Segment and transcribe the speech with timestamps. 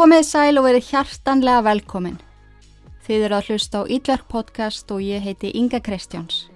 [0.00, 2.14] Komið sæl og verið hjartanlega velkomin.
[3.04, 6.46] Þið eru að hlusta á Ídverk podcast og ég heiti Inga Kristjáns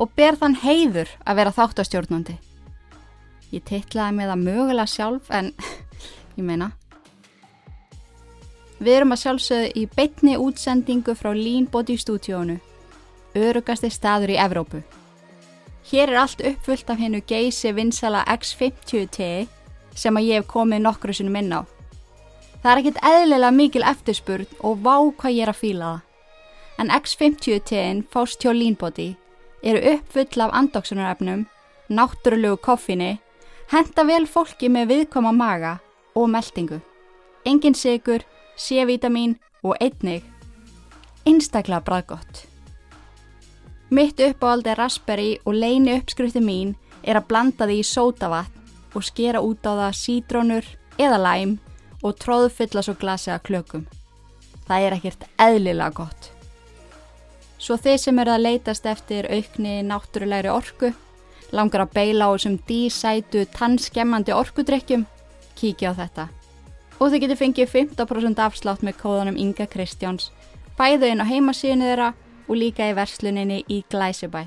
[0.00, 2.38] og ber þann heiður að vera þáttastjórnandi.
[3.52, 5.50] Ég titlaði með það mögulega sjálf en
[6.38, 6.70] ég meina.
[8.78, 12.56] Við erum að sjálfsögðu í beitni útsendingu frá Lean Body stúdíónu,
[13.36, 14.80] örugasti staður í Evrópu.
[15.90, 19.28] Hér er allt uppfullt af hennu geysi vinsala X50T
[19.92, 21.68] sem að ég hef komið nokkru sinum inn á.
[22.60, 26.00] Það er ekkert eðlilega mikil eftirspurn og vá hvað ég er að fíla það.
[26.80, 29.14] En X50T-in fást hjá Lean Body
[29.64, 31.46] eru uppfull af andoksunarefnum,
[31.88, 33.18] náttúrulegu koffinni,
[33.72, 35.78] henda vel fólki með viðkoma maga
[36.16, 36.80] og meldingu.
[37.48, 38.24] Engin sigur,
[38.56, 40.24] C-vitamin og einnig.
[41.24, 42.44] Einstaklega bræðgott.
[43.90, 49.40] Mitt uppáhaldi raspberry og leini uppskrifti mín er að blanda því í sótavatn og skera
[49.40, 51.58] út á það sítrónur eða læm
[52.02, 53.86] og tróðfylla svo glasi að klökum.
[54.66, 56.30] Það er ekkert eðlilega gott.
[57.60, 60.92] Svo þeir sem eru að leitast eftir aukni náttúrulegri orku,
[61.52, 65.04] langar að beila á þessum dísætu tannskemmandi orkudrykkjum,
[65.58, 66.28] kíkja á þetta.
[67.00, 70.30] Og þið getur fengið 15% afslátt með kóðanum Inga Kristjáns,
[70.78, 72.12] bæðu inn á heimasíðinu þeirra
[72.48, 74.46] og líka í versluninni í Glæsibæ.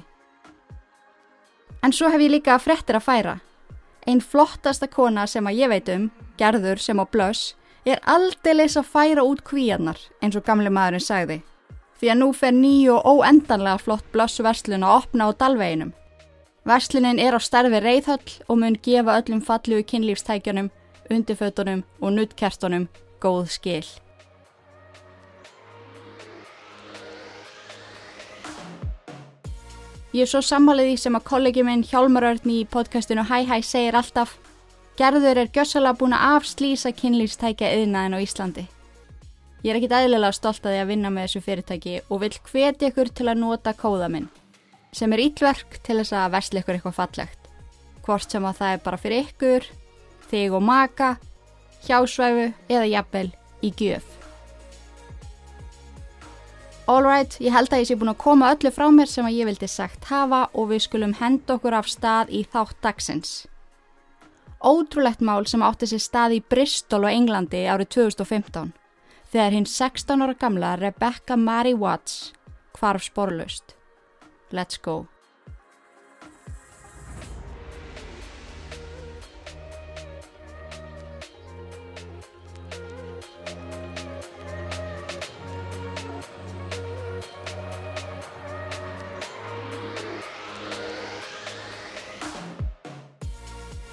[1.83, 3.35] En svo hef ég líka frettir að færa.
[4.07, 8.89] Einn flottasta kona sem að ég veit um, gerður sem á blöss, er aldeilis að
[8.91, 11.41] færa út kvíarnar eins og gamle maðurinn sagði.
[11.99, 15.93] Því að nú fer nýju og óendanlega flott blössverslun að opna á dalveginum.
[16.67, 20.71] Verslunin er á starfi reyðhöll og mun gefa öllum fallugu kynlífstækjunum,
[21.11, 22.87] undirfötunum og nuttkertunum
[23.23, 23.87] góð skil.
[30.13, 33.55] Ég er svo sammálið því sem að kollegi minn Hjálmar Örn í podcastinu Hæ Hæ
[33.65, 34.35] segir alltaf
[34.93, 38.67] Gerður er gjössalega búin að afslýsa kynlýfstækja yðnaðin á Íslandi.
[39.65, 42.91] Ég er ekkit eðlilega stolt að því að vinna með þessu fyrirtæki og vil hvetja
[42.91, 44.29] ykkur til að nota kóða minn
[44.93, 47.49] sem er ítlverk til þess að versla ykkur eitthvað fallegt.
[48.05, 49.65] Hvort sem að það er bara fyrir ykkur,
[50.29, 51.15] þig og maka,
[51.87, 53.31] hjásvæfu eða jafnvel
[53.65, 54.22] í gjöf.
[56.83, 59.47] Alright, ég held að ég sé búin að koma öllu frá mér sem að ég
[59.47, 63.31] vildi sagt hafa og við skulum henda okkur af stað í þátt dagsins.
[64.59, 68.75] Ótrúlegt mál sem átti sér stað í Bristol og Englandi árið 2015
[69.31, 72.33] þegar hinn 16 ára gamla Rebecca Mary Watts
[72.75, 73.77] hvarf sporlaust.
[74.51, 75.12] Let's go.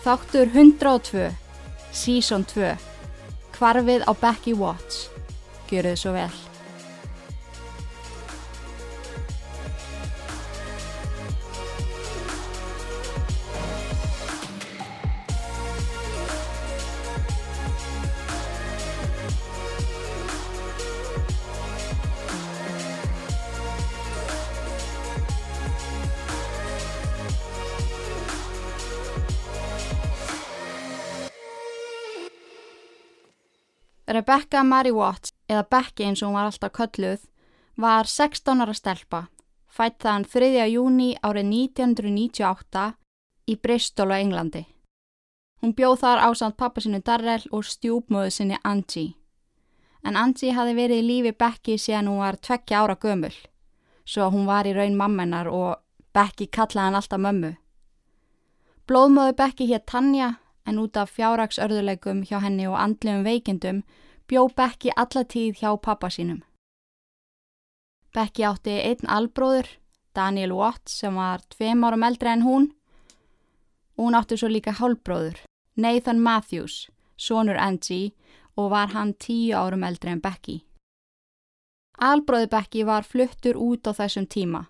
[0.00, 1.26] Þáttur 102,
[1.92, 2.70] Season 2,
[3.58, 5.10] Hvarfið á Becky Watts.
[5.68, 6.49] Gjör þið svo vel.
[34.30, 37.22] Rebecca Mary Watts, eða Becky eins og hún var alltaf kölluð,
[37.74, 39.20] var 16 ára stelpa,
[39.66, 40.50] fætt þann 3.
[40.70, 42.84] júni árið 1998
[43.50, 44.60] í Bristol á Englandi.
[45.58, 49.16] Hún bjóð þar ásand pappa sinu Darrell og stjúpmöðu sinni Angie.
[50.06, 53.34] En Angie hafi verið í lífi Becky síðan hún var tveggja ára gömul,
[54.06, 55.82] svo hún var í raun mammenar og
[56.14, 57.50] Becky kallaði hann alltaf mömmu.
[58.86, 63.82] Blóðmöðu Becky hétt Tanja en út af fjárraksörðuleikum hjá henni og andlegum veikindum
[64.30, 66.40] bjó Becky alla tíð hjá pappa sínum.
[68.14, 69.66] Becky átti einn albróður,
[70.14, 72.70] Daniel Watts, sem var tveim árum eldri en hún
[73.98, 75.42] hún átti svo líka hálbróður,
[75.76, 78.14] Nathan Matthews, sonur Angie
[78.56, 80.62] og var hann tíu árum eldri en Becky.
[81.98, 84.64] Albróði Becky var fluttur út á þessum tíma.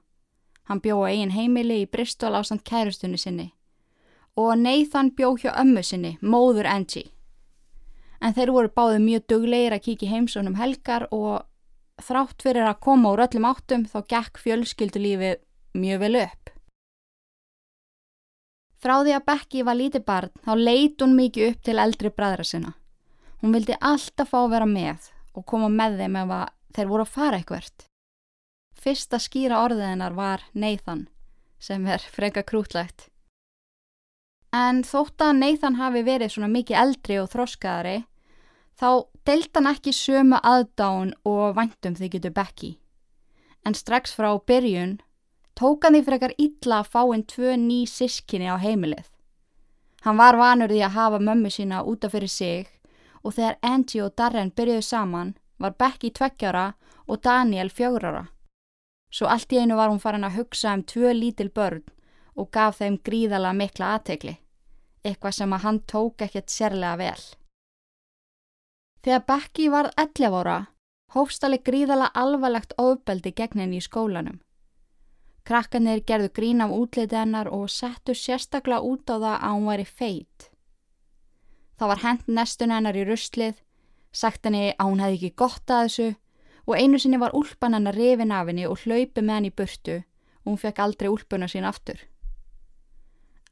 [0.67, 3.53] Hann bjó eigin heimili í Bristol á samt kærustunni sinni
[4.37, 7.11] og Nathan bjó hjá ömmu sinni, móður Angie.
[8.21, 11.47] En þeir voru báðið mjög duglegir að kíkja heimsónum helgar og
[12.05, 15.41] þrátt fyrir að koma úr öllum áttum þá gekk fjölskyldulífið
[15.81, 16.53] mjög vel upp.
[18.81, 22.47] Frá því að Becky var lítið barn þá leit hún mikið upp til eldri bræðra
[22.49, 22.75] sinna.
[23.41, 26.35] Hún vildi alltaf fá vera með og koma með þeim ef
[26.77, 27.87] þeir voru að fara eitthvert.
[28.81, 31.09] Fyrsta skýra orðið hennar var Nathan
[31.61, 33.09] sem er freka krútlegt.
[34.57, 37.99] En þótt að Nathan hafi verið svona mikið eldri og þroskaðari
[38.81, 42.71] þá deilt hann ekki sömu aðdán og væntum þið getur Becky.
[43.67, 44.99] En strax frá byrjun
[45.59, 49.05] tók hann því frekar illa að fá einn tvö ný sískinni á heimilið.
[50.01, 52.71] Hann var vanur því að hafa mömmu sína útaf fyrir sig
[53.21, 56.71] og þegar Angie og Darren byrjuðu saman var Becky tveggjara
[57.07, 58.31] og Daniel fjögrara.
[59.13, 61.83] Svo allt í einu var hún farin að hugsa um tvö lítil börn
[62.39, 64.39] og gaf þeim gríðala mikla aðtegli,
[65.05, 67.40] eitthvað sem að hann tók ekkert sérlega vel.
[69.01, 70.59] Þegar Becky varð 11 ára,
[71.15, 74.41] hófstali gríðala alvarlegt ofbeldi gegn henni í skólanum.
[75.49, 79.87] Krakkanir gerðu grín af útliti hennar og settu sérstaklega út á það að hún væri
[79.89, 80.51] feit.
[81.81, 83.57] Það var hend nestun hennar í russlið,
[84.13, 86.09] sagt henni að hún hefði ekki gott að þessu
[86.69, 89.97] og einu sinni var úlpan hennar rifin af henni og hlaupi með henni í burtu
[89.97, 91.97] og hún fekk aldrei úlpuna sín aftur.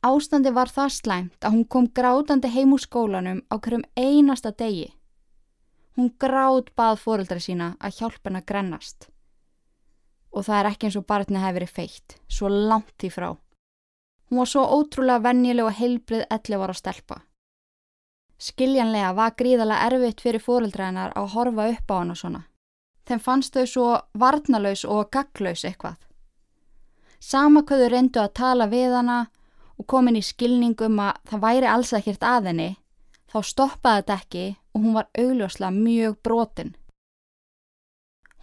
[0.04, 4.92] Ástandi var það slæmt að hún kom grátandi heim úr skólanum á hverjum einasta degi.
[5.98, 9.08] Hún gráð bað fóreldra sína að hjálpa henn að grennast.
[10.30, 13.32] Og það er ekki eins og barni hefur verið feitt, svo langt í frá.
[14.30, 17.18] Hún var svo ótrúlega vennileg og heilbrið 11 ára stelpa.
[18.38, 22.42] Skiljanlega var gríðala erfitt fyrir fóreldra hennar að horfa upp á hann og svona.
[23.08, 25.96] Þeim fannst þau svo varnalaus og gaglaus eitthvað.
[27.18, 29.18] Sama hvað þau reyndu að tala við hana
[29.74, 32.68] og komin í skilningum að það væri alls ekkert að henni,
[33.28, 34.44] þá stoppaði þetta ekki
[34.74, 36.74] og hún var augljóslega mjög brotin.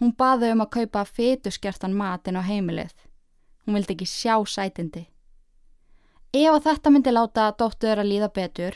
[0.00, 2.92] Hún baði um að kaupa fétuskertan matin á heimilið.
[3.64, 5.06] Hún vildi ekki sjá sætindi.
[6.36, 8.74] Ef að þetta myndi láta dóttuður að líða betur,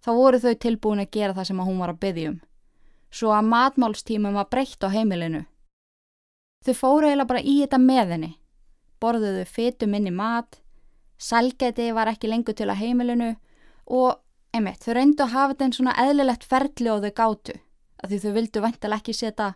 [0.00, 2.38] þá voru þau tilbúin að gera það sem hún var að byggjum.
[3.12, 5.44] Svo að matmálstímum var breytt á heimilinu.
[6.64, 8.32] Þau fóru eiginlega bara í þetta með henni.
[9.02, 10.62] Borðuðu fétu minni mat,
[11.18, 13.34] sælgæti var ekki lengur til að heimilinu
[13.86, 17.54] og Einmitt, þau reyndu að hafa þetta einn svona eðlilegt ferli og þau gátu
[18.02, 19.52] af því þau vildu vantilega ekki setja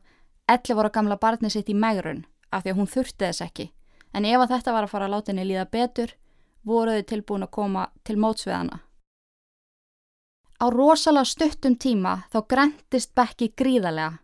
[0.49, 3.67] 11 ára gamla barni sitt í megrun af því að hún þurfti þess ekki
[4.17, 6.15] en ef þetta var að fara að láta henni líða betur
[6.67, 8.81] voru þau tilbúin að koma til mótsveðana.
[10.57, 14.19] Á rosalega stuttum tíma þá grendist Becky gríðarlega.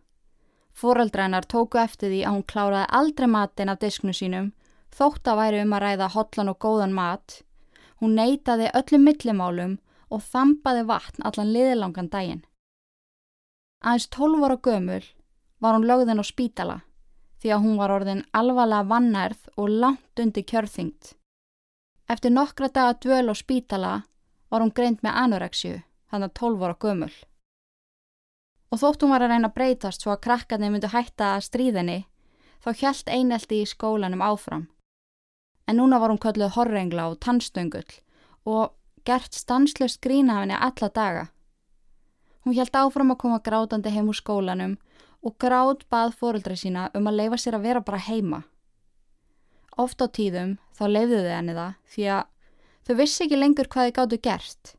[0.73, 4.49] Fóraldrænar tóku eftir því að hún kláraði aldrei matin af disknu sínum
[4.93, 7.43] þótt að væri um að ræða hotlan og góðan mat.
[8.01, 9.77] Hún neytaði öllum millimálum
[10.13, 12.43] og þambaði vatn allan liðilangan daginn.
[13.83, 15.03] Aðeins 12 ára gömul
[15.59, 16.77] var hún lögðin á spítala
[17.43, 21.11] því að hún var orðin alvarlega vannærð og langt undir kjörþyngd.
[22.07, 23.91] Eftir nokkra daga dvöl á spítala
[24.47, 27.13] var hún greint með anoreksju, þannig að 12 ára gömul.
[28.71, 31.99] Og þótt hún var að reyna að breytast svo að krakkarnir myndu hætta að stríðinni,
[32.63, 34.69] þá hjælt einelti í skólanum áfram.
[35.67, 37.91] En núna var hún kölluð horrengla og tannstöngull
[38.47, 38.71] og
[39.05, 41.25] gert stanslöst grína af henni alla daga.
[42.43, 44.77] Hún hjælt áfram að koma grátandi heim úr skólanum
[45.23, 48.43] og grát bað fóruldra sína um að leifa sér að vera bara heima.
[49.77, 52.23] Oft á tíðum þá leifðu þau henni það því að
[52.87, 54.75] þau vissi ekki lengur hvað þau gáttu gert.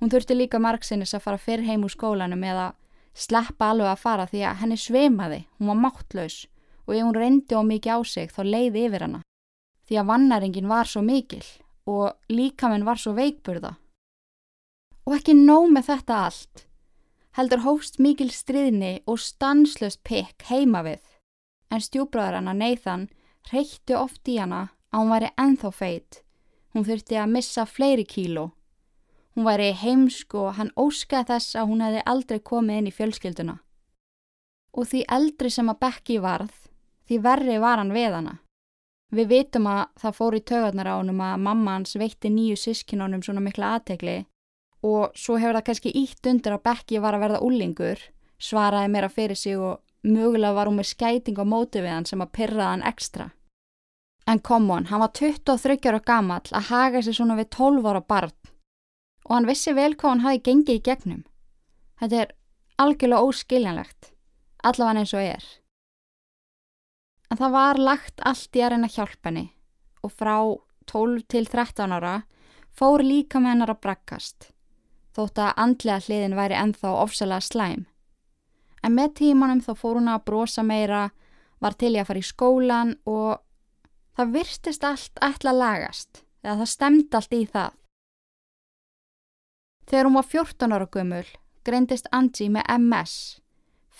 [0.00, 2.72] Hún þurfti líka margsinnis að fara fyrr heim úr skólanum eða
[3.14, 6.46] sleppa alveg að fara því að henni sveimaði, hún var máttlaus
[6.86, 9.20] og ef hún reyndi á mikið á sig þá leiði yfir hana
[9.88, 11.42] því að vannaringin var svo mikil
[11.88, 13.76] og líkaminn var svo veikburða.
[15.06, 16.66] Og ekki nóg með þetta allt,
[17.38, 21.00] heldur hóst mikil stríðni og stanslust pekk heima við,
[21.70, 23.08] en stjúbræður hana Nathan
[23.52, 26.22] reykti oft í hana að hún væri enþá feit,
[26.74, 28.50] hún þurfti að missa fleiri kíló.
[29.34, 33.56] Hún væri heimsk og hann óskaði þess að hún hefði aldrei komið inn í fjölskylduna.
[34.74, 36.54] Og því eldri sem að Becky varð,
[37.06, 38.38] því verri var hann við hana.
[39.10, 43.24] Við vitum að það fór í tögarnar á hennum að mamma hans veitti nýju sískinónum
[43.26, 44.20] svona mikla aðtegli
[44.86, 48.04] og svo hefur það kannski ítt undir að Becky var að verða úlingur,
[48.38, 52.22] svaraði meira fyrir sig og mögulega var hún með skæting á móti við hann sem
[52.22, 53.26] að pyrraða hann ekstra.
[54.30, 58.00] En kom hann, hann var 23 ára gammal að haga sig svona við 12 ára
[58.00, 58.36] barn
[59.26, 61.24] og hann vissi vel hvað hann hafi gengið í gegnum.
[62.00, 62.32] Þetta er
[62.80, 64.12] algjörlega óskiljanlegt,
[64.64, 65.50] allavega eins og er
[67.30, 69.46] en það var lagt allt í að reyna hjálp henni
[70.04, 70.36] og frá
[70.90, 72.16] 12 til 13 ára
[72.74, 74.50] fór líka með hennar að brakkast,
[75.14, 77.84] þótt að andlega hliðin væri enþá ofsalega slæm.
[78.82, 81.10] En með tímanum þá fór hún að brosa meira,
[81.60, 83.42] var til í að fara í skólan og
[84.16, 87.76] það virtist allt ætla að lagast, eða það stemdi allt í það.
[89.90, 91.26] Þegar hún var 14 ára gömul,
[91.66, 93.39] greindist Angie með MS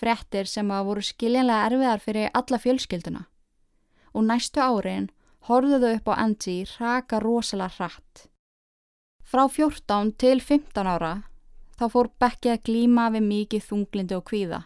[0.00, 3.24] frettir sem að voru skiljanlega erfiðar fyrir alla fjölskylduna.
[4.16, 5.10] Og næstu árin
[5.48, 8.26] horfðuðu upp á Angie raka rosalega hratt.
[9.24, 11.12] Frá 14 til 15 ára
[11.78, 14.60] þá fór Becky að glíma við mikið þunglindi og kvíða.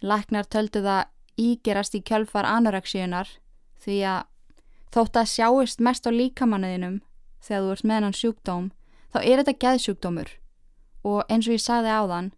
[0.00, 1.08] Læknar töldu það
[1.40, 3.28] ígerast í kjölfar anoreksíunar
[3.80, 4.28] því að
[4.94, 7.00] þótt að sjáist mest á líkamanniðinum
[7.44, 8.70] þegar þú ert með hann sjúkdóm
[9.12, 10.32] þá er þetta geðsjúkdómur
[11.10, 12.32] og eins og ég sagði á þann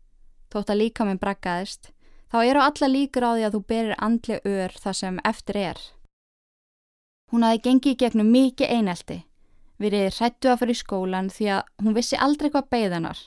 [0.53, 1.91] þótt að líkaminn breggaðist
[2.33, 5.81] þá eru alla líkur á því að þú berir andli ör það sem eftir er.
[7.33, 9.19] Hún hafi gengið gegnum mikið einelti,
[9.81, 13.19] verið hrættu að fyrir skólan því að hún vissi aldrei hvað beigðanar.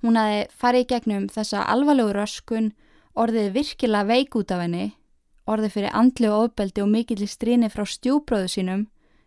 [0.00, 2.72] Hún hafi farið gegnum þessa alvarlegu röskun,
[3.18, 4.86] orðið virkilega veik út af henni
[5.50, 8.86] orði fyrir andli og ofbeldi og mikill í stríni frá stjúbróðu sínum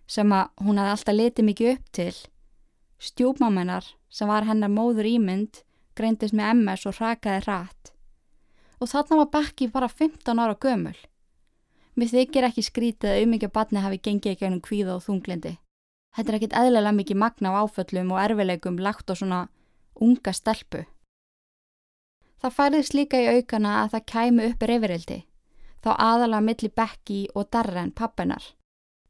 [0.10, 2.16] sem að hún hafði alltaf letið mikið upp til.
[3.04, 5.64] Stjúbmámennar sem var hennar móður ímynd
[5.98, 7.92] greindist með MS og rakaði rætt.
[8.82, 10.96] Og þarna var Becky bara 15 ára gömul.
[11.96, 15.58] Mér þykir ekki skrítið að auðmyggja barni hafi gengið ekki ennum kvíða og þunglindi.
[16.14, 19.44] Þetta er ekkit eðlilega mikið magna á áföllum og erfileikum lagt á svona
[20.02, 20.86] unga stelpu.
[22.42, 25.20] Það færðist líka í aukana að það kæmu upp reyfirildi
[25.84, 28.44] þá aðalega milli Becky og Darren pappinar.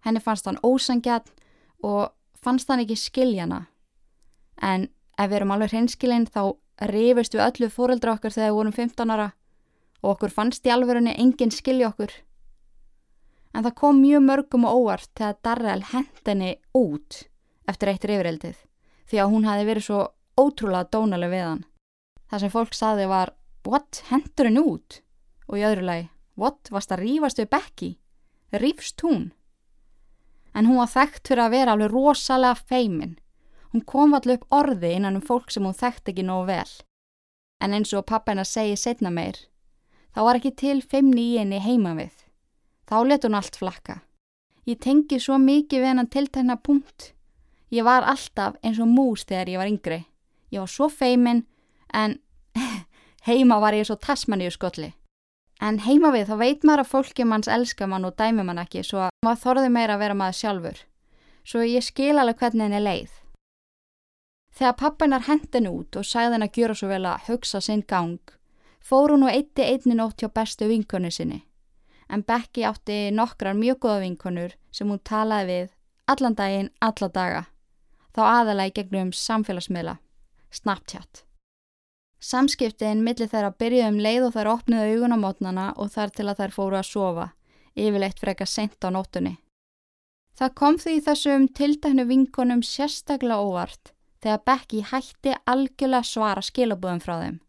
[0.03, 1.29] Henni fannst hann ósangjarn
[1.85, 2.13] og
[2.43, 3.67] fannst hann ekki skiljana.
[4.61, 6.55] En ef við erum alveg hreinskilinn þá
[6.91, 9.29] rifist við öllu fóreldra okkar þegar við vorum 15 ára
[10.03, 12.11] og okkur fannst í alverðinni enginn skilja okkur.
[13.53, 17.21] En það kom mjög mörgum og óvart þegar Darrell hendinni út
[17.69, 18.57] eftir eitt rifrildið
[19.09, 20.01] því að hún hafi verið svo
[20.39, 21.63] ótrúlega dónaleg við hann.
[22.31, 23.35] Það sem fólk saði var,
[23.67, 24.99] what, hendur henni út?
[25.51, 26.07] Og í öðru lagi,
[26.39, 27.89] What, varst að rífast við Becky?
[28.57, 29.31] Rífst hún?
[30.53, 33.17] En hún var þekkt fyrir að vera alveg rosalega feimin.
[33.73, 36.73] Hún kom allir upp orði innan um fólk sem hún þekkt ekki nógu vel.
[37.57, 39.39] En eins og pappa hennar segi setna meir,
[40.13, 42.13] þá var ekki til feimni í henni heima við.
[42.85, 44.01] Þá let hún allt flakka.
[44.69, 47.13] Ég tengi svo mikið við hennan tiltegna punkt.
[47.73, 49.99] Ég var alltaf eins og mús þegar ég var yngri.
[50.53, 51.41] Ég var svo feimin
[51.89, 52.19] en
[53.27, 54.93] heima var ég svo tasmaníu skolli.
[55.63, 58.83] En heima við þá veit maður að fólki manns elska mann og dæmi mann ekki
[58.85, 60.79] svo að maður þorði meira að vera maður sjálfur.
[61.43, 63.22] Svo ég skil alveg hvernig henni leið.
[64.53, 68.19] Þegar pappinar hendin út og sæði henni að gjöra svo vel að hugsa sinn gang,
[68.77, 71.39] fór hún og eitti einni nótt hjá bestu vinkonu sinni.
[72.09, 75.71] En Becky átti nokkrar mjög goða vinkonur sem hún talaði við
[76.13, 77.43] allan daginn, alla daga.
[78.13, 79.95] Þá aðalega í gegnum samfélagsmiðla,
[80.53, 81.23] Snapchat.
[82.21, 86.13] Samskiptin millir þær að byrja um leið og þær opniðu augun á mótnana og þar
[86.13, 87.25] til að þær fóru að sofa,
[87.73, 89.39] yfirleitt freka sent á nótunni.
[90.37, 93.93] Það kom því þessum tildæknu vinkonum sérstaklega óvart
[94.23, 97.39] þegar Becky hætti algjörlega svara skilabúðum frá þeim.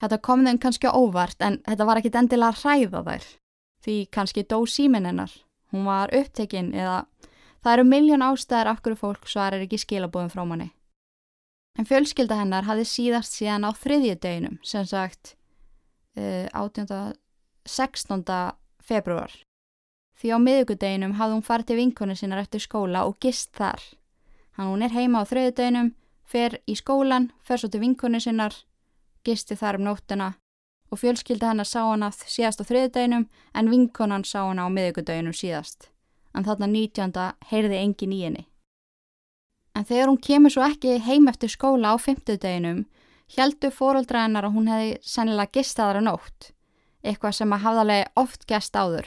[0.00, 3.24] Þetta kom þeim kannski óvart en þetta var ekkit endilega hræða þær,
[3.84, 5.32] því kannski dó símin hennar.
[5.70, 7.04] Hún var upptekinn eða
[7.62, 10.70] það eru miljón ástæðar af hverju fólk svarar ekki skilabúðum frá manni.
[11.78, 15.36] En fjölskylda hennar hafði síðast síðan á þriðju deginum, sem sagt
[16.18, 17.14] uh, 18.
[17.68, 18.24] 16.
[18.82, 19.30] februar.
[20.20, 23.80] Því á miðugudeginum hafði hún farið til vinkonu sinnar eftir skóla og gist þar.
[24.58, 25.92] Hann hún er heima á þriðju deginum,
[26.30, 28.54] fer í skólan, fer svo til vinkonu sinnar,
[29.26, 30.34] gisti þar um nóttina
[30.90, 34.66] og fjölskylda hennar sá hann að síðast á þriðju deginum en vinkonan sá hann á
[34.70, 35.90] miðugudeginum síðast.
[36.34, 37.12] En þarna 19.
[37.50, 38.46] heyrði engin í henni.
[39.74, 42.84] En þegar hún kemur svo ekki heim eftir skóla á fymtudeginum,
[43.36, 46.50] heldur fóröldra hennar að hún hefði sennilega gistaðara nótt,
[47.06, 49.06] eitthvað sem að hafðalegi oft gest áður.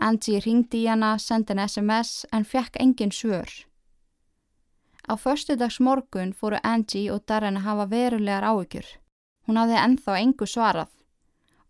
[0.00, 3.52] Angie ringdi í hana, sendi henni SMS en fekk engin svör.
[5.04, 8.86] Á förstudags morgun fóru Angie og Darren að hafa verulegar áökjur.
[9.46, 10.92] Hún hafði enþá engu svarað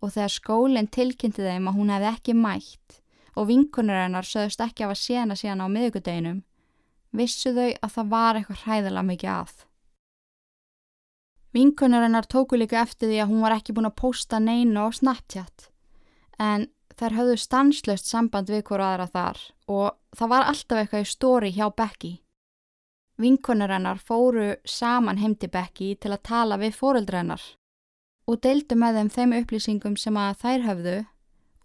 [0.00, 2.98] og þegar skólinn tilkynnti þeim að hún hefði ekki mætt
[3.34, 6.42] og vinkunur hennar söðust ekki af að séna síðan á miðugudeginum,
[7.10, 9.54] vissu þau að það var eitthvað hræðilega mikið að.
[11.54, 15.70] Vinkunarinnar tóku líka eftir því að hún var ekki búin að posta neina á Snapchat
[16.42, 21.10] en þær höfðu stanslöst samband við hverju aðra þar og það var alltaf eitthvað í
[21.10, 22.12] stóri hjá Becky.
[23.20, 27.42] Vinkunarinnar fóru saman heim til Becky til að tala við fóreldrennar
[28.26, 30.96] og deildu með þeim þeim upplýsingum sem að þær höfðu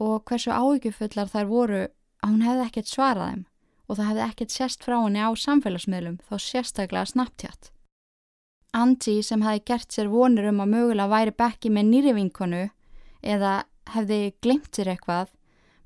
[0.05, 3.43] og hversu áhyggjufullar þær voru að hún hefði ekkert svarað þeim
[3.89, 7.71] og það hefði ekkert sérst frá henni á samfélagsmiðlum þá sérstaklega snabbtjátt.
[8.77, 12.63] Angie sem hefði gert sér vonur um að mögulega væri bekki með nýri vinkonu
[13.25, 13.53] eða
[13.95, 15.31] hefði glimt sér eitthvað,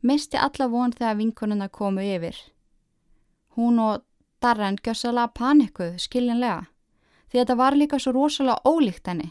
[0.03, 2.36] misti alla von þegar vinkonuna komu yfir.
[3.55, 4.03] Hún og
[4.43, 6.65] Darren gjössalega panikuð, skiljanlega,
[7.31, 9.29] því þetta var líka svo rosalega ólíkt henni.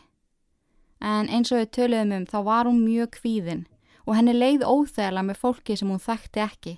[1.03, 3.67] En eins og við töluðum um þá var hún mjög kvíðin
[4.07, 6.75] og henni leið óþægla með fólki sem hún þekkti ekki.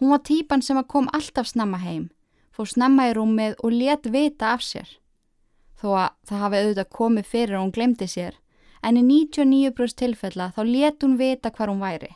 [0.00, 2.10] Hún var típan sem kom alltaf snemma heim,
[2.50, 4.88] fór snemma í rúmið og let vita af sér.
[5.82, 8.34] þó að það hafi auðvitað komið fyrir og hún glemdi sér,
[8.82, 12.10] en í 99% tilfella þá let hún vita hvar hún væri,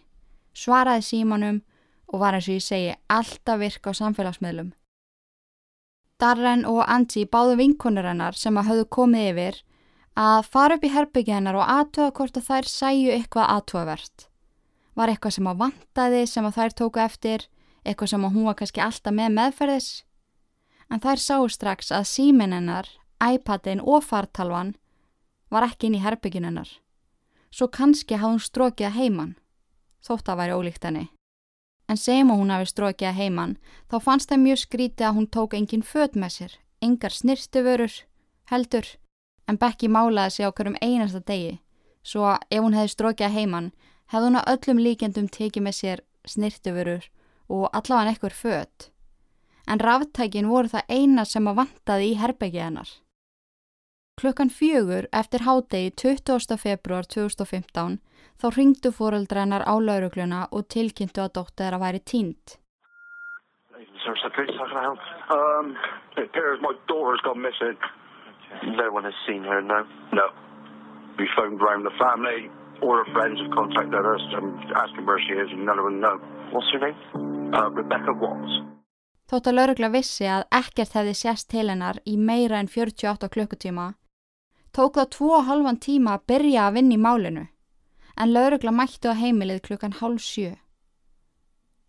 [0.54, 1.62] svaraði símanum
[2.06, 4.70] og var eins og ég segi alltaf virka á samfélagsmiðlum.
[6.16, 9.58] Darren og Angie báðu vinkonur hennar sem að hafðu komið yfir
[10.16, 14.28] að fara upp í herbyggja hennar og aðtöða hvort að þær sæju eitthvað aðtöðavert.
[14.96, 17.44] Var eitthvað sem að vantaði sem að þær tóku eftir,
[17.84, 19.90] eitthvað sem að hún var kannski alltaf með meðferðis.
[20.88, 22.88] En þær sáu strax að símin hennar,
[23.20, 24.72] iPadin og fartalvan
[25.52, 26.70] var ekki inn í herbyggin hennar.
[27.52, 29.36] Svo kannski hafði hún strókið heimann,
[30.00, 31.10] þótt að væri ólíkt henni.
[31.86, 33.56] En segjum að hún hafi strókið heimann,
[33.90, 37.94] þá fannst það mjög skrítið að hún tók engin född með sér, engar snirtuvörur,
[38.50, 38.88] heldur,
[39.46, 41.60] en Becky málaði sig á hverjum einasta degi,
[42.02, 43.70] svo að ef hún hefði strókið heimann,
[44.10, 47.08] hefði hún að öllum líkjendum tekið með sér snirtuvörur
[47.48, 48.90] og allavega ekkur född.
[49.66, 52.90] En ráftækin voru það eina sem að vantaði í herbyggið hennar.
[54.16, 56.56] Klukkan fjögur eftir hádegi 20.
[56.56, 57.98] februar 2015
[58.40, 62.56] þá ringdu fóreldra hennar á laurugluna og tilkynntu að dóttir þeirra væri tínt.
[65.36, 65.76] Um,
[66.16, 67.76] it appears my daughter's gone missing.
[68.78, 69.84] No one has seen her, no?
[70.12, 70.26] No.
[71.18, 72.50] We phoned around the family.
[72.82, 76.00] All her friends have contacted us and asking where she is and none of them
[76.00, 76.16] know.
[76.52, 76.98] What's her name?
[77.52, 77.70] Uh.
[79.26, 83.94] Þótt að laurugla vissi að ekkert hefði sérst til hennar í meira en 48 klukkutíma
[84.76, 87.44] tók það tvo og halvan tíma að byrja að vinna í málinu,
[88.16, 90.54] en laurugla mættu á heimilið klukkan hálf sjö.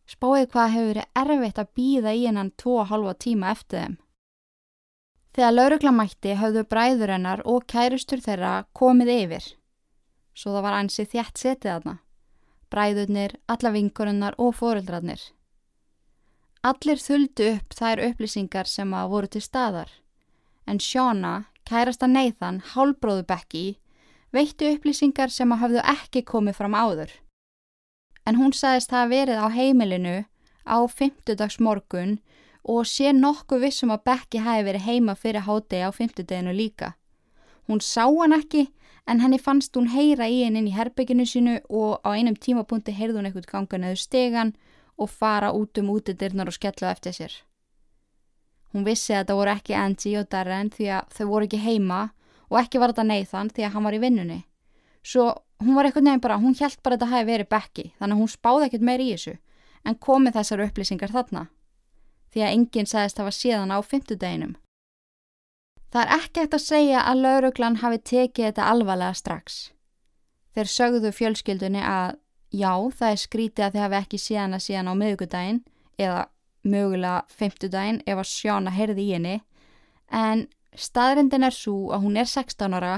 [0.07, 3.95] Spáðið hvað hefur verið erfitt að býða í hennan tvo og halva tíma eftir þeim.
[5.35, 9.49] Þegar laurugla mætti höfðu bræður hennar og kæristur þeirra komið yfir,
[10.33, 11.95] svo það var ansið þjætt setið aðna,
[12.73, 15.21] bræðurnir, alla vinkurinnar og fóreldrarnir.
[16.65, 19.91] Allir þuldu upp þær upplýsingar sem að voru til staðar,
[20.65, 21.35] en Sjóna
[21.67, 23.77] kærasta Nathan, hálbróðu Becky,
[24.33, 27.11] veitti upplýsingar sem að hafðu ekki komið fram áður.
[28.27, 30.15] En hún sagðist það að verið á heimilinu
[30.67, 32.17] á fymtudags morgun
[32.67, 36.95] og sé nokkuð vissum að Becky hafi verið heima fyrir hátegi á fymtudeginu líka.
[37.67, 38.67] Hún sá hann ekki
[39.07, 42.91] en henni fannst hún heyra í henni inn í herbygginu sínu og á einum tímapunkti
[42.91, 44.53] heyrði hún eitthvað ganga neðu stegan
[44.97, 47.33] og fara út um útidirnar og skella eftir sér.
[48.73, 52.01] Hún vissi að þetta voru ekki Angie og Darren því að þau voru ekki heima
[52.49, 54.39] og ekki var þetta Nathan því að hann var í vinnunni.
[55.03, 55.27] Svo
[55.63, 58.21] hún var eitthvað nefn bara, hún held bara að þetta hafi verið Becky þannig að
[58.21, 59.35] hún spáði ekkert meir í þessu
[59.87, 61.47] en komið þessar upplýsingar þarna
[62.33, 64.53] því að enginn sagðist að það var síðan á fymtudeginum.
[65.87, 69.57] Það er ekki eftir að segja að lauruglan hafi tekið þetta alvarlega strax.
[70.53, 72.17] Þeir sögðu fjölskyldunni að
[72.51, 75.61] já, það er skrítið að þið hafi ekki síðan að síðan á miðugudaginn
[75.97, 76.21] eða
[76.67, 79.35] mögulega femtudaginn ef að Sjána heyrði í henni
[80.11, 80.47] en
[80.77, 82.95] staðrindin er svo að hún er 16 ára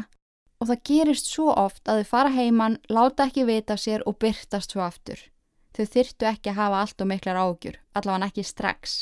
[0.60, 4.76] og það gerist svo oft að þau fara heimann, láta ekki vita sér og byrtast
[4.76, 5.20] svo aftur.
[5.76, 8.98] Þau þyrtu ekki að hafa allt og miklar ágjur, allavega ekki strax.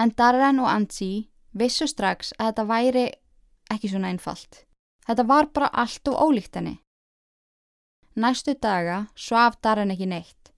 [0.00, 3.06] En Darren og Ansi vissu strax að þetta væri
[3.72, 4.64] ekki svona einfalt.
[5.06, 6.76] Þetta var bara allt og ólíkt henni.
[8.20, 10.52] Næstu daga svaf Darren ekki neitt.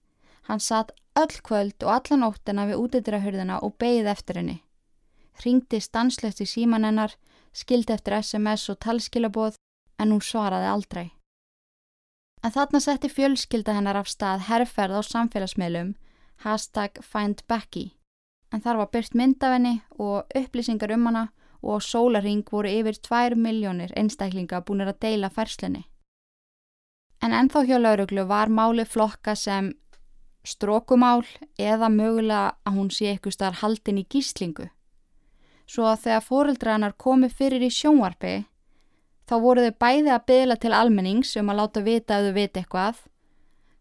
[0.49, 4.57] Hann satt öll kvöld og alla nóttina við útidrahörðina og beigð eftir henni.
[5.41, 7.15] Ringdi stanslegt í síman hennar,
[7.53, 9.57] skildi eftir SMS og talskilaboð
[9.99, 11.07] en hún svaraði aldrei.
[12.43, 15.93] En þarna setti fjölskylda hennar af stað herrferð á samfélagsmiðlum,
[16.43, 17.93] hashtag findbecky.
[18.51, 21.23] En þar var byrt mynd af henni og upplýsingar um hana
[21.63, 25.87] og á sólaring voru yfir 2 miljónir einstaklinga búinir að deila færslinni.
[27.23, 29.71] En ennþá hjá lauruglu var máli flokka sem
[30.43, 31.23] strókumál
[31.57, 34.67] eða mögulega að hún sé starf haldin í gíslingu.
[35.73, 38.43] Svo að þegar fóreldrarnar komi fyrir í sjónvarpi
[39.25, 42.61] þá voru þau bæði að byðla til almennings um að láta vita að þau viti
[42.61, 42.99] eitthvað.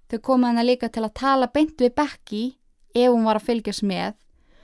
[0.08, 2.44] Þau komi hana líka til að tala beint við Becky
[2.94, 4.16] ef hún var að fylgjast með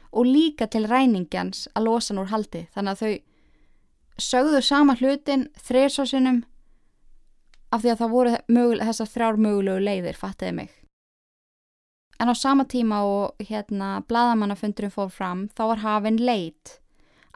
[0.08, 3.28] og líka til ræningjans að losa núr haldi þannig að þau
[4.18, 6.42] sögðu sama hlutin þreyrsvásinum
[7.68, 8.36] af því að það voru
[8.80, 10.70] þessar þrjár mögulegu leiðir, fattiði mig.
[12.18, 16.78] En á sama tíma og hérna bladamannafundurin fór fram þá var hafinn leit,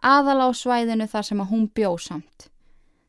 [0.02, 2.48] aðal á svæðinu þar sem að hún bjóð samt.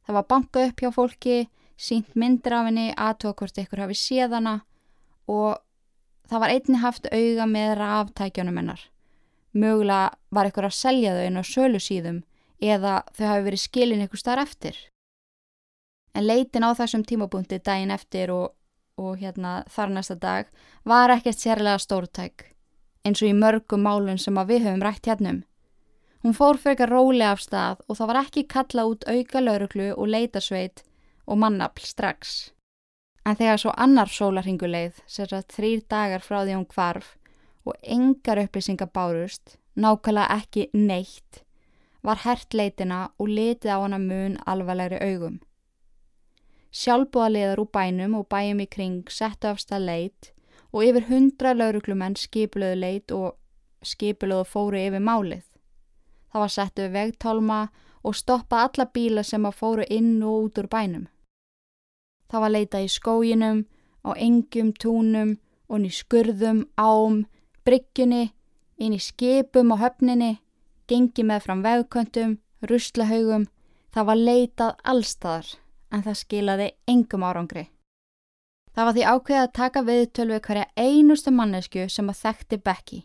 [0.05, 1.37] Það var bankað upp hjá fólki,
[1.77, 4.55] sínt myndir af henni, aðtók hvort ykkur hafi séðana
[5.27, 5.59] og
[6.29, 8.81] það var einni haft auga með ráftækjunum hennar.
[9.53, 12.23] Mögulega var ykkur að selja þau inn á sölu síðum
[12.63, 14.75] eða þau hafi verið skilin ykkur starf eftir.
[16.13, 18.53] En leitin á þessum tímabúndi daginn eftir og
[18.97, 20.49] og hérna þar næsta dag
[20.85, 22.49] var ekkert sérlega stórtæk
[23.03, 25.43] eins og í mörgum málun sem við höfum rætt hérnum.
[26.23, 30.07] Hún fór frekar róli af stað og það var ekki kalla út auka lauruglu og
[30.07, 30.85] leitasveit
[31.27, 32.53] og mannafl strax.
[33.27, 37.13] En þegar svo annar sólarhinguleið, sér að þrýr dagar frá því hún kvarf
[37.67, 41.43] og engar upplýsingar bárust, nákvæmlega ekki neitt,
[42.03, 45.39] var hert leitina og litið á hana mun alvarlegri augum.
[46.71, 50.31] Sjálfbúðaliðar úr bænum og bæjum í kring settu af stað leit
[50.71, 53.35] og yfir hundra lauruglumenn skipluðu leit og
[53.83, 55.43] skipluðu fóru yfir málið.
[56.33, 57.61] Það var settu vegtálma
[58.03, 61.07] og stoppað alla bíla sem að fóru inn og út úr bænum.
[62.27, 63.65] Það var leitað í skóginum,
[64.03, 65.37] á engjum, túnum
[65.81, 67.23] í skurðum, ám,
[67.65, 68.33] bryggjunni,
[68.77, 70.39] inn í skipum og höfninni,
[70.89, 73.47] gengi með fram vegköntum, ruslahaugum,
[73.93, 75.53] það var leitað allstaðar
[75.93, 77.67] en það skilaði engum árangri.
[78.73, 83.03] Það var því ákveðið að taka viðtölu við hverja einustu mannesku sem að þekkti Becky.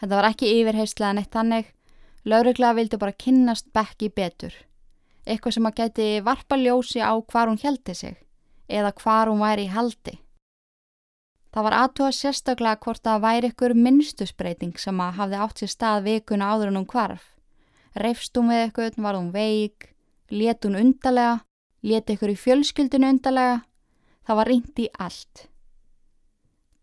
[0.00, 1.66] Þetta var ekki yfirheyslega neitt þannig,
[2.24, 4.54] lauruglega vildi bara kynnast Becky betur.
[5.26, 8.16] Eitthvað sem að geti varpa ljósi á hvar hún heldi sig
[8.70, 10.16] eða hvar hún væri í haldi.
[11.50, 16.04] Það var aðtúa sérstaklega hvort að væri ykkur minnstusbreyting sem að hafði átt sér stað
[16.06, 17.24] vikuna áður en hún hvarf.
[17.98, 19.88] Reifst hún við eitthvað, var hún veik,
[20.30, 21.40] let hún undarlega
[21.82, 23.62] leti ykkur í fjölskyldinu undarlega,
[24.26, 25.46] það var reyndi í allt.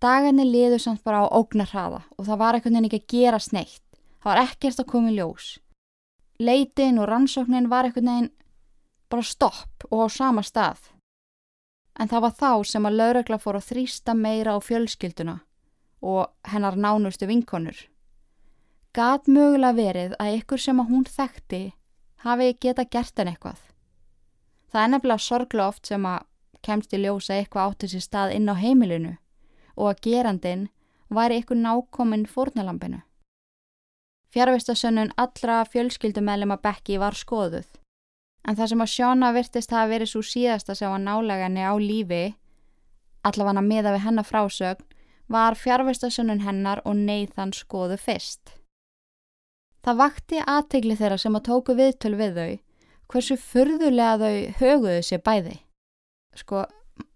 [0.02, 3.87] Dagarnir liður samt bara á ógnarhraða og það var einhvern veginn ekki að gera sneitt,
[4.22, 5.48] það var ekkert að koma í ljós.
[6.40, 8.32] Leitin og rannsóknin var einhvern veginn
[9.10, 10.92] bara stopp og á sama stað.
[11.98, 15.40] En það var þá sem að laurögla fór að þrýsta meira á fjölskylduna
[16.02, 17.78] og hennar nánustu vinkonur.
[18.94, 21.64] Gat mögulega verið að ykkur sem að hún þekkti
[22.26, 23.60] hafi geta gert henn eitthvað.
[24.72, 26.26] Það er nefnilega sorgla oft sem að
[26.66, 29.14] kemst í ljósa eitthvað átti sér stað inn á heimilinu
[29.78, 30.68] og að gerandin
[31.14, 33.02] væri ykkur nákominn fórnalampinu.
[34.38, 37.66] Fjárvistasönnun allra fjölskyldumælim að Becky var skoðuð,
[38.46, 42.20] en það sem að Sjóna virtist hafa verið svo síðasta sem var nálegaðinni á lífi,
[43.26, 44.86] allavega meða við hennar frásögn,
[45.26, 48.54] var fjárvistasönnun hennar og neyðan skoðu fyrst.
[49.82, 52.56] Það vakti aðtegli þeirra sem að tóku viðtöl við þau
[53.10, 55.60] hversu furðulega þau höguðu sér bæði.
[56.38, 56.68] Sko,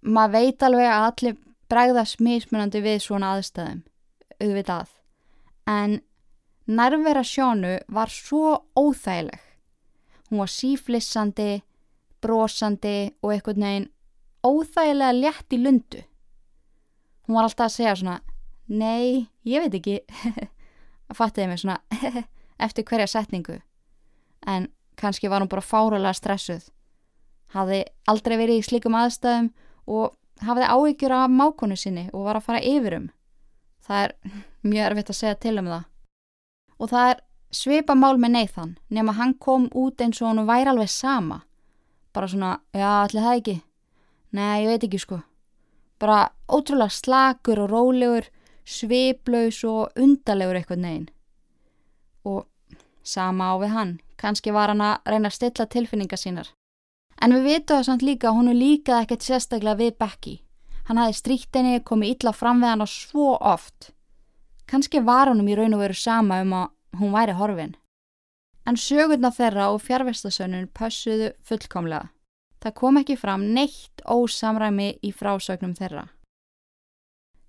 [0.02, 3.84] maður veit alveg að allir bregðast mismunandi við svona aðstæðum,
[4.42, 4.96] auðvitað.
[5.70, 6.02] En
[6.72, 9.40] nærvera sjónu var svo óþægileg.
[10.30, 11.62] Hún var síflissandi,
[12.22, 13.90] brosandi og eitthvað neginn
[14.46, 16.04] óþægilega létt í lundu.
[17.28, 18.20] Hún var alltaf að segja svona,
[18.68, 19.98] nei, ég veit ekki,
[21.12, 21.80] að fattiði mig svona
[22.66, 23.60] eftir hverja setningu.
[24.48, 24.70] En
[25.02, 26.70] Kanski var hún bara fáralega stressuð.
[27.56, 29.50] Hafði aldrei verið í slikum aðstæðum
[29.92, 30.14] og
[30.46, 33.10] hafði áhyggjur af mákonu sinni og var að fara yfirum.
[33.86, 34.14] Það er
[34.72, 35.88] mjög erfitt að segja til um það.
[36.82, 37.22] Og það er
[37.54, 41.44] svipa mál með Nathan nema hann kom út eins og hann væri alveg sama.
[42.12, 43.58] Bara svona, já, allir það ekki.
[44.36, 45.22] Nei, ég veit ekki sko.
[46.02, 48.26] Bara ótrúlega slakur og rólegur,
[48.66, 51.10] sviplaus og undalegur eitthvað neginn.
[52.26, 52.48] Og
[53.04, 56.52] sama á við hann, Kanski var hann að reyna að stilla tilfinninga sínar.
[57.22, 60.36] En við vitum það samt líka hún er líkað ekkert sérstaklega við Becky.
[60.90, 63.92] Hann hafi stríkt henni, komið illa fram við hann og svo oft.
[64.72, 67.76] Kanski var hann um í raun og veru sama um að hún væri horfin.
[68.66, 72.10] En sögurna þeirra og fjárvestasönnun pössuðu fullkomlega.
[72.62, 76.08] Það kom ekki fram neitt ósamræmi í frásögnum þeirra.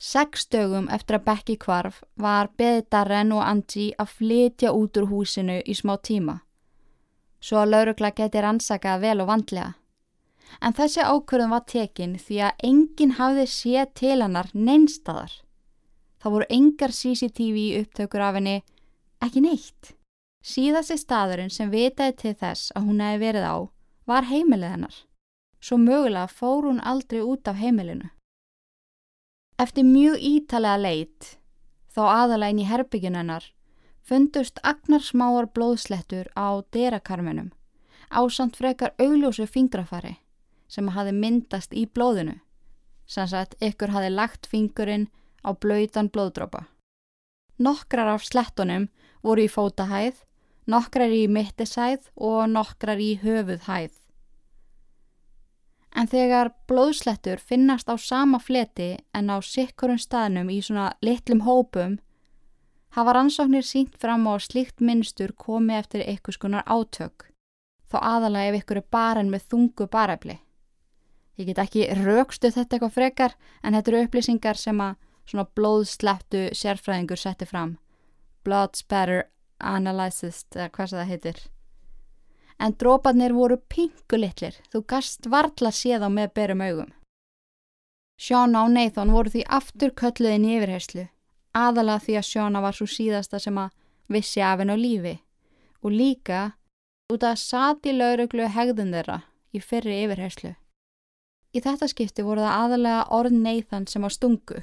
[0.03, 5.13] Seks dögum eftir að Becky kvarf var beðið Darren og Angie að flytja út úr
[5.13, 6.41] húsinu í smá tíma
[7.43, 9.73] svo að laurugla geti rannsakað vel og vandlega.
[10.61, 15.33] En þessi ákvörðum var tekin því að enginn hafði séð til hannar neinstadar.
[16.23, 18.63] Það voru engar CCTV upptökur af henni,
[19.23, 19.95] ekki neitt.
[20.43, 23.57] Síðasti staðurinn sem vitaði til þess að hún hefði verið á
[24.07, 24.97] var heimilið hennar.
[25.63, 28.11] Svo mögulega fór hún aldrei út af heimilinu.
[29.63, 31.37] Eftir mjög ítalega leitt,
[31.95, 33.45] þá aðalega inn í herbyggjun hennar,
[34.03, 37.53] fundust agnarsmáar blóðslettur á derakarminum
[38.13, 40.17] ásand frekar augljósu fingrafari
[40.69, 42.37] sem hafi myndast í blóðinu
[43.09, 45.09] sannsagt ykkur hafi lagt fingurinn
[45.47, 46.67] á blöytan blóðdrópa.
[47.59, 48.89] Nokkrar af slettunum
[49.23, 50.23] voru í fótahæð,
[50.67, 53.93] nokkrar í mittisæð og nokkrar í höfuðhæð.
[55.93, 61.99] En þegar blóðslettur finnast á sama fleti en á sikkurum staðnum í svona litlum hópum
[62.97, 67.29] hafa rannsóknir sínt fram á slíkt minnstur komi eftir eitthvað skonar átök,
[67.93, 70.39] þá aðalega ef ykkur er barinn með þungu barefli.
[71.37, 74.97] Ég get ekki raukstu þetta eitthvað frekar en þetta eru upplýsingar sem að
[75.29, 77.77] svona blóðsleptu sérfræðingur setti fram.
[78.45, 79.27] Blood spatter
[79.63, 81.43] analysis eða hvað það heitir.
[82.63, 86.91] En drópanir voru pingulitlir, þú gast varla séð á með berum augum.
[88.23, 91.07] Sjóna og Nathan voru því aftur kölluðin í yfirherslu,
[91.59, 93.73] aðalega því að Sjóna var svo síðasta sem að
[94.13, 95.17] vissi af henn á lífi
[95.83, 96.53] og líka
[97.11, 100.53] út að sati lauruglu hegðun þeirra í fyrri yfirherslu.
[101.53, 104.63] Í þetta skipti voru það aðalega orð Nathan sem á stungu,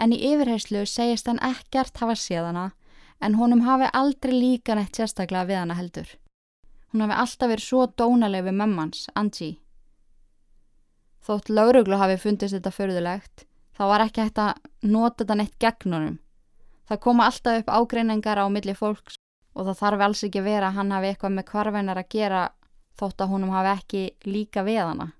[0.00, 2.70] en í yfirherslu segist hann ekkert hafa séð hana
[3.20, 6.08] en honum hafi aldrei líka neitt sérstaklega við hana heldur.
[6.90, 9.60] Hún hafi alltaf verið svo dónaleg við mömmans, Angie.
[11.20, 13.44] Þótt lauruglu hafi fundist þetta förðulegt,
[13.76, 16.16] þá var ekki hægt að nota þetta neitt gegn honum.
[16.88, 19.20] Það koma alltaf upp ágreiningar á milli fólks
[19.54, 22.42] og það þarf alls ekki vera að hann hafi eitthvað með kvarvenar að gera
[22.98, 25.10] þótt að honum hafi ekki líka við hana.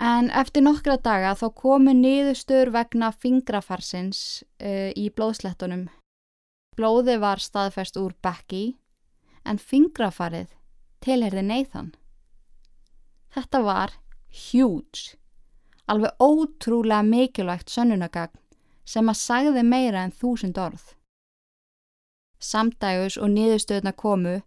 [0.00, 5.90] En eftir nokkra daga þá komu niðurstur vegna fingrafarsins uh, í blóðslettunum.
[6.76, 8.78] Blóði var staðfest úr Becky
[9.44, 10.54] en fingrafarið
[11.04, 11.90] tilherði Nathan.
[13.34, 13.92] Þetta var
[14.32, 15.18] huge,
[15.84, 18.40] alveg ótrúlega mikilvægt sönnunagagn
[18.88, 20.94] sem að sagði meira en þúsund orð.
[22.40, 24.38] Samdægus og niðurstöðna komu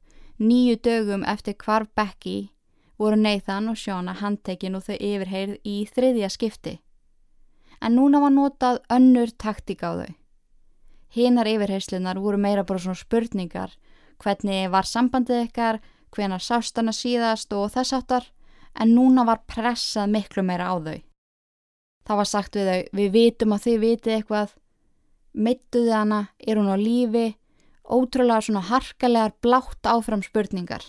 [0.42, 2.53] nýju dögum eftir hvarf Becky
[2.99, 6.79] voru Nathan og Shona handtekinn og þau yfirheyrð í þriðja skipti.
[7.82, 10.12] En núna var notað önnur taktík á þau.
[11.13, 13.75] Hinnar yfirheyslunar voru meira bara svona spurningar
[14.23, 15.79] hvernig var sambandið ykkar,
[16.13, 18.27] hvenar sást hana síðast og þess aftar,
[18.79, 20.99] en núna var pressað miklu meira á þau.
[22.03, 24.56] Það var sagt við þau, við vitum að þið vitið eitthvað,
[25.34, 27.27] mittuði hana, er hún á lífi,
[27.84, 30.84] ótrúlega svona harkalegar blátt áfram spurningar.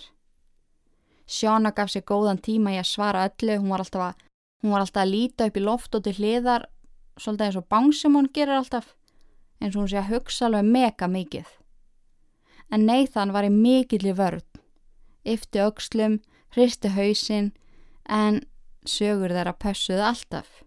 [1.26, 4.22] Sjána gaf sér góðan tíma í að svara öllu, hún var alltaf að,
[4.68, 6.68] var alltaf að líta upp í loft og til hliðar,
[7.16, 8.94] svolítið eins og bánsum hún gerir alltaf,
[9.60, 11.52] eins og hún sé að hugsa alveg mega mikið
[12.74, 14.46] en Nathan var í mikill í vörð.
[15.24, 16.18] Yfti aukslum,
[16.54, 17.52] hristi hausinn,
[18.04, 18.42] en
[18.84, 20.62] sögur þeirra pössuði alltaf.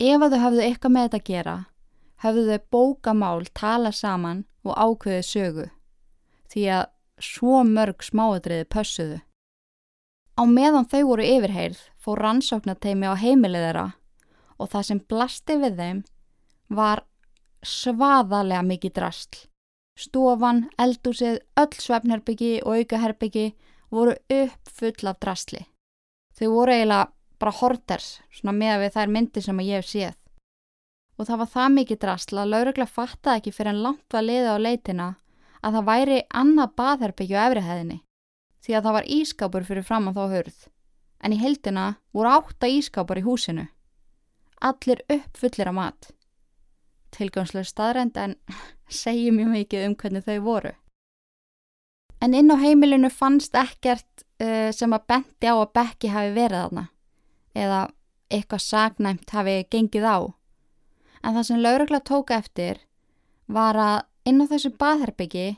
[0.00, 1.56] Ef að þau hafðu eitthvað með þetta að gera,
[2.24, 5.68] hafðu þau bókamál tala saman og ákveðu sögu,
[6.52, 6.84] því að
[7.22, 9.20] svo mörg smáadriði pössuðu.
[10.36, 13.86] Á meðan þau voru yfirheyrð fór rannsóknateimi á heimilið þeirra
[14.60, 16.02] og það sem blasti við þeim
[16.76, 17.04] var
[17.64, 19.46] svaðalega mikið drastl.
[19.96, 23.46] Stofan, eldúsið, öll svefnherbyggi og aukaherbyggi
[23.90, 25.62] voru upp full af drasli.
[26.36, 30.16] Þau voru eiginlega bara horters, svona með við þær myndir sem ég hef séð.
[31.16, 34.56] Og það var það mikið drasla að laurugla fattaði ekki fyrir en langt var liða
[34.56, 35.08] á leitina
[35.64, 37.98] að það væri annað baðherbyggju efrihæðinni,
[38.66, 40.58] því að það var ískápur fyrir fram að þá hörð.
[41.22, 43.68] En í heldina voru átta ískápur í húsinu.
[44.60, 46.10] Allir upp fullir af mat.
[47.14, 48.34] Tilgjómslega staðrænd en
[49.02, 50.74] segi mjög mikið um hvernig þau voru.
[52.20, 56.64] En inn á heimilinu fannst ekkert uh, sem að benti á að Becky hafi verið
[56.64, 56.86] þarna
[57.56, 57.80] eða
[58.32, 60.18] eitthvað sagnæmt hafi gengið á.
[61.22, 62.82] En það sem laurugla tóka eftir
[63.46, 63.98] var að
[64.28, 65.48] inn á þessu baðherbyggi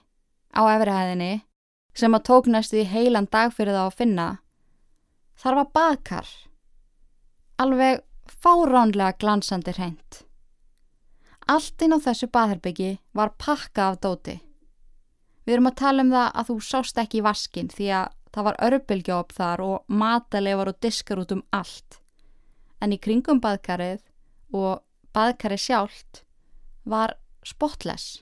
[0.53, 1.48] á efrihæðinni
[1.95, 4.29] sem að tók næstu í heilan dag fyrir það að finna
[5.39, 6.29] þar var baðkar.
[7.59, 10.23] Alveg fáránlega glansandi hreint.
[11.49, 14.37] Allt inn á þessu baðherbyggi var pakka af dóti.
[15.47, 18.47] Við erum að tala um það að þú sást ekki í vaskin því að það
[18.49, 22.01] var örbylgjóp þar og matalefar og diskar út um allt.
[22.85, 24.03] En í kringum baðkarið
[24.55, 24.85] og
[25.17, 26.23] baðkarið sjálft
[26.85, 28.21] var spotless.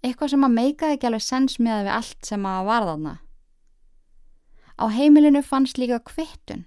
[0.00, 3.14] Eitthvað sem að meika ekki alveg sens með við allt sem að varðaðna.
[4.80, 6.64] Á heimilinu fannst líka kvittun,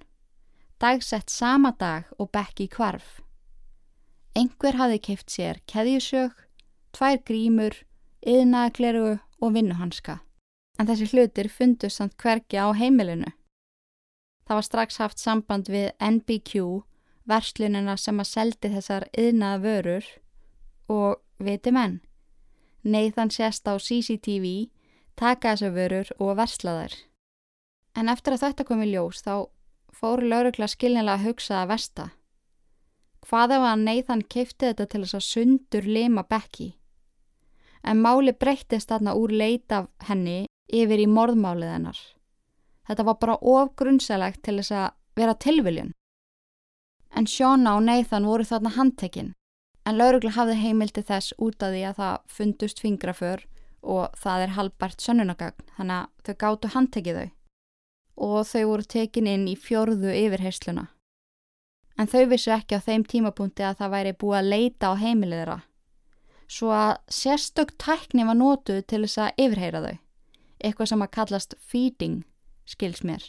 [0.78, 3.24] dagsett sama dag og bekki kvarf.
[4.38, 6.34] Einhver hafði keift sér keðjusög,
[6.94, 7.74] tvær grímur,
[8.22, 10.20] yðnaðakleru og vinnuhanska.
[10.78, 13.30] En þessi hlutir fundust samt hvergi á heimilinu.
[14.46, 16.84] Það var strax haft samband við NBQ,
[17.30, 20.10] verslunina sem að seldi þessar yðnaða vörur
[20.92, 22.02] og viti menn.
[22.84, 24.70] Nathan sést á CCTV,
[25.16, 26.96] taka þessar vörur og versla þær.
[27.96, 29.48] En eftir að þetta kom í ljós þá
[29.94, 32.06] fóru laurugla skilnilega að hugsa að versta.
[33.24, 36.74] Hvað ef að Nathan keipti þetta til þess að sundur lima Becky?
[37.84, 42.00] En máli breyttist þarna úr leita henni yfir í morðmálið hennar.
[42.88, 45.94] Þetta var bara ofgrunnsælegt til þess að vera tilviljun.
[47.16, 49.34] En Shona og Nathan voru þarna handtekinn,
[49.86, 53.46] en laurugla hafði heimildi þess út af því að það fundust fingraför
[53.84, 57.30] og það er halbært sönnunagagn, þannig að þau gáttu handtekið þau.
[58.24, 60.88] Og þau voru tekin inn í fjörðu yfirheysluna
[61.98, 65.42] en þau vissu ekki á þeim tímapunkti að það væri búið að leita á heimilið
[65.42, 65.60] þeirra.
[66.54, 69.96] svo að sérstök tækni var nótuð til þess að yfirheyra þau,
[70.60, 72.18] eitthvað sem að kallast feeding,
[72.66, 73.24] skils mér.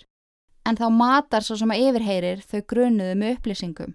[0.67, 3.95] En þá matar svo sem að yfirheyrir þau grunuðu með upplýsingum.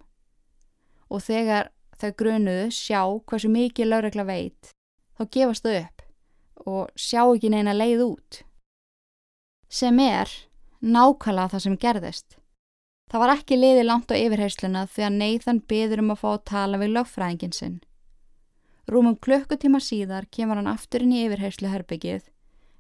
[1.09, 1.69] Og þegar
[1.99, 4.71] þau grunuðu sjá hversu mikið lögregla veit,
[5.17, 6.05] þá gefast þau upp
[6.69, 8.41] og sjá ekki neina leið út.
[9.69, 10.31] Sem er
[10.81, 12.39] nákvæmlega það sem gerðist.
[13.09, 16.43] Það var ekki liði langt á yfirheysluna því að Nathan byður um að fá að
[16.51, 17.77] tala við lögfræðingin sinn.
[18.89, 22.23] Rúmum klukkutíma síðar kemur hann aftur inn í yfirheyslu herbyggið,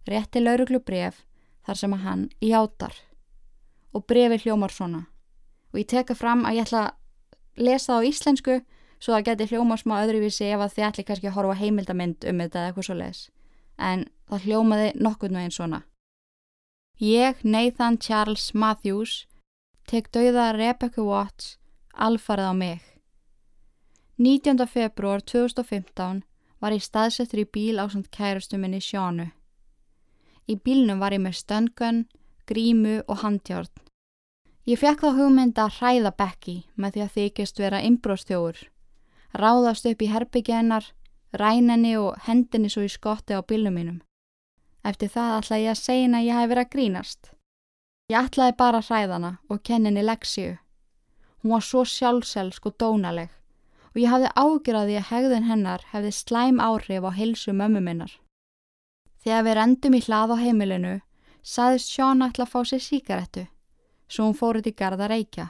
[0.09, 1.23] rétti lauruglu bref
[1.65, 2.95] þar sem að hann játar.
[3.93, 5.07] Og brefi hljómar svona.
[5.73, 8.55] Og ég teka fram að ég ætla að lesa það á íslensku
[8.99, 12.43] svo það geti hljómar smá öðruvísi ef að þið ætli kannski að horfa heimildamind um
[12.43, 13.21] þetta eða eitthvað svo les.
[13.79, 15.83] En það hljómaði nokkur nú einn svona.
[16.99, 19.25] Ég, Nathan Charles Matthews,
[19.87, 21.55] tek dauða Rebecca Watts
[21.95, 22.79] alfarið á mig.
[24.19, 24.67] 19.
[24.67, 26.23] februar 2015
[26.59, 29.29] var ég staðsettur í bíl á samt kærastuminni Sjánu.
[30.49, 32.03] Í bílnum var ég með stöngun,
[32.49, 33.71] grímu og handjárn.
[34.67, 38.59] Ég fekk þá hugmynda að hræða Becky með því að þykist vera imbróstjóður,
[39.33, 40.85] ráðast upp í herbygjennar,
[41.33, 43.99] rænenni og hendinni svo í skotti á bílnum mínum.
[44.83, 47.31] Eftir það ætla ég að segja að ég hef verið að grínast.
[48.09, 50.55] Ég ætlaði bara hræðana og kenninni leksíu.
[51.43, 53.29] Hún var svo sjálfselsk og dónaleg
[53.89, 58.11] og ég hafði ágjörði að hegðin hennar hefði slæm áhrif á heilsu mömmu minnar.
[59.23, 60.95] Þegar við rendum í hlað á heimilinu,
[61.43, 63.45] saðist Sjón ætla að fá sér síkaretu,
[64.07, 65.49] svo hún fórið í garda reykja.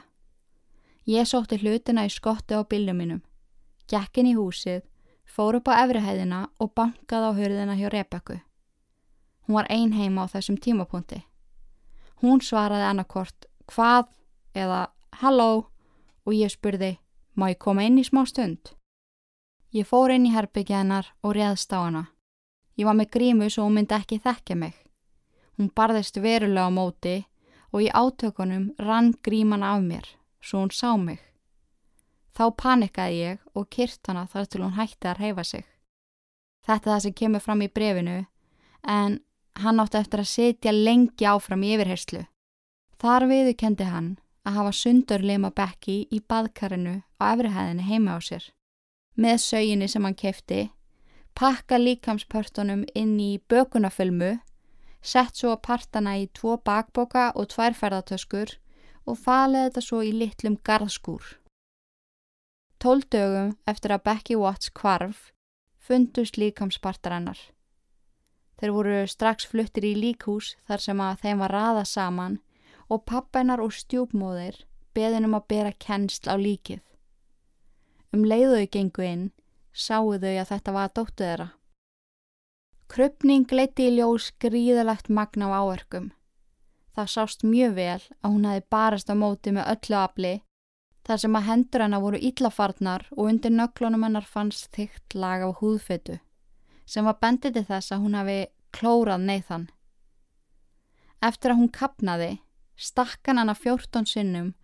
[1.06, 3.20] Ég sótti hlutina í skotti á bílnum mínum,
[3.90, 4.84] gekkin í húsið,
[5.26, 8.38] fór upp á efrihæðina og bankaði á hörðina hjá Rebekku.
[9.46, 11.24] Hún var ein heima á þessum tímapunkti.
[12.22, 14.10] Hún svaraði annarkort hvað
[14.54, 14.90] eða
[15.22, 15.70] halló
[16.26, 16.98] og ég spurði
[17.34, 18.74] má ég koma inn í smá stund?
[19.72, 22.04] Ég fór inn í herbyggja hennar og réðst á hana.
[22.76, 24.74] Ég var með grímu svo hún myndi ekki þekkja mig.
[25.56, 27.16] Hún barðist verulega á móti
[27.70, 30.06] og í átökunum rann gríman af mér
[30.42, 31.20] svo hún sá mig.
[32.40, 35.64] Þá panikaði ég og kyrt hana þar til hún hætti að reyfa sig.
[36.64, 38.14] Þetta er það sem kemur fram í brefinu
[38.88, 39.18] en
[39.60, 42.22] hann átti eftir að setja lengi áfram í yfirherslu.
[42.96, 44.08] Þar viðukendi hann
[44.48, 48.46] að hafa sundurleima bekki í baðkarinu á efrihæðinni heima á sér.
[49.20, 50.70] Með söginni sem hann kefti,
[51.36, 54.38] pakka líkamspörtunum inn í bökunafölmu,
[55.04, 58.56] sett svo partana í tvo bakboka og tvær ferðartöskur
[59.04, 61.39] og falið þetta svo í litlum garðskúr.
[62.80, 65.26] Tóldögum eftir að Becky Watts kvarf
[65.84, 67.36] fundust líkamspartarannar.
[68.56, 72.38] Þeir voru strax fluttir í líkhús þar sem að þeim var raða saman
[72.88, 74.62] og pappennar og stjúpmóðir
[74.96, 76.80] beðinum að bera kennsl á líkið.
[78.16, 79.30] Um leiðuðu gengu inn,
[79.76, 81.50] sáu þau að þetta var dóttu þeirra.
[82.88, 86.14] Krupning leiti í ljós gríðalegt magna á áverkum.
[86.96, 90.38] Það sást mjög vel að hún hefði barast á móti með öllu afli
[91.06, 95.60] þar sem að hendur hennar voru íllafarnar og undir nöglunum hennar fannst þygt lag af
[95.60, 96.18] húðfetu
[96.90, 98.38] sem var bendið til þess að hún hafi
[98.74, 99.66] klórað Nathan.
[101.22, 102.30] Eftir að hún kapnaði,
[102.74, 104.54] stakkan að 14 sinnum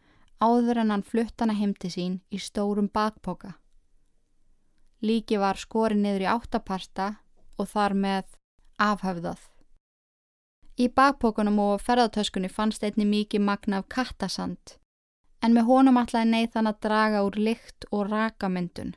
[0.42, 3.54] áður en hann flutt hann að heimti sín í stórum bakpoka.
[5.04, 7.10] Líki var skori niður í áttaparta
[7.56, 8.32] og þar með
[8.80, 9.42] afhafðað.
[10.76, 14.76] Í bakpokunum og ferðartöskunni fannst einni mikið magna af kattasand,
[15.42, 18.94] en með honum ætlaði Nathan að draga úr lykt og rakamyndun.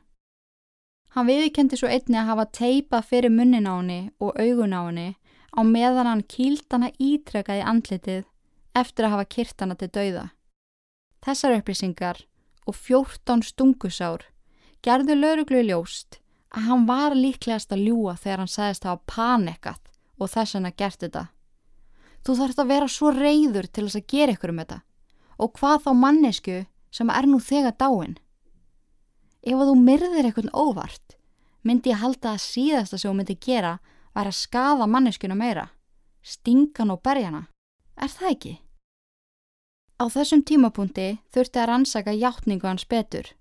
[1.15, 5.09] Hann viðkendi svo einni að hafa teipað fyrir munnin á henni og augun á henni
[5.57, 8.25] á meðan hann kýlt hana ítrekað í andlitið
[8.77, 10.25] eftir að hafa kyrt hana til dauða.
[11.25, 12.21] Þessar upplýsingar
[12.69, 14.27] og 14 stungusár
[14.85, 16.19] gerðu lauruglu ljóst
[16.53, 20.69] að hann var líklegast að ljúa þegar hann sagðist að hafa panekat og þess hann
[20.69, 21.25] að gert þetta.
[22.23, 24.79] Þú þarfst að vera svo reyður til þess að gera ykkur um þetta
[25.39, 26.57] og hvað þá mannesku
[26.91, 28.17] sem er nú þegar dáin.
[29.41, 31.15] Ef að þú myrðir eitthvað óvart,
[31.63, 33.77] myndi ég halda að síðasta sem þú myndi gera
[34.13, 35.69] var að skafa manneskuna meira,
[36.21, 37.45] stingan og berjana.
[37.95, 38.53] Er það ekki?
[39.99, 43.33] Á þessum tímapunkti þurfti að rannsaka hjáttningu hans betur.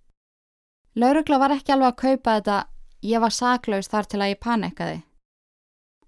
[0.99, 2.59] Laurugla var ekki alveg að kaupa þetta
[3.07, 5.03] ég var saklaus þar til að ég panekaði.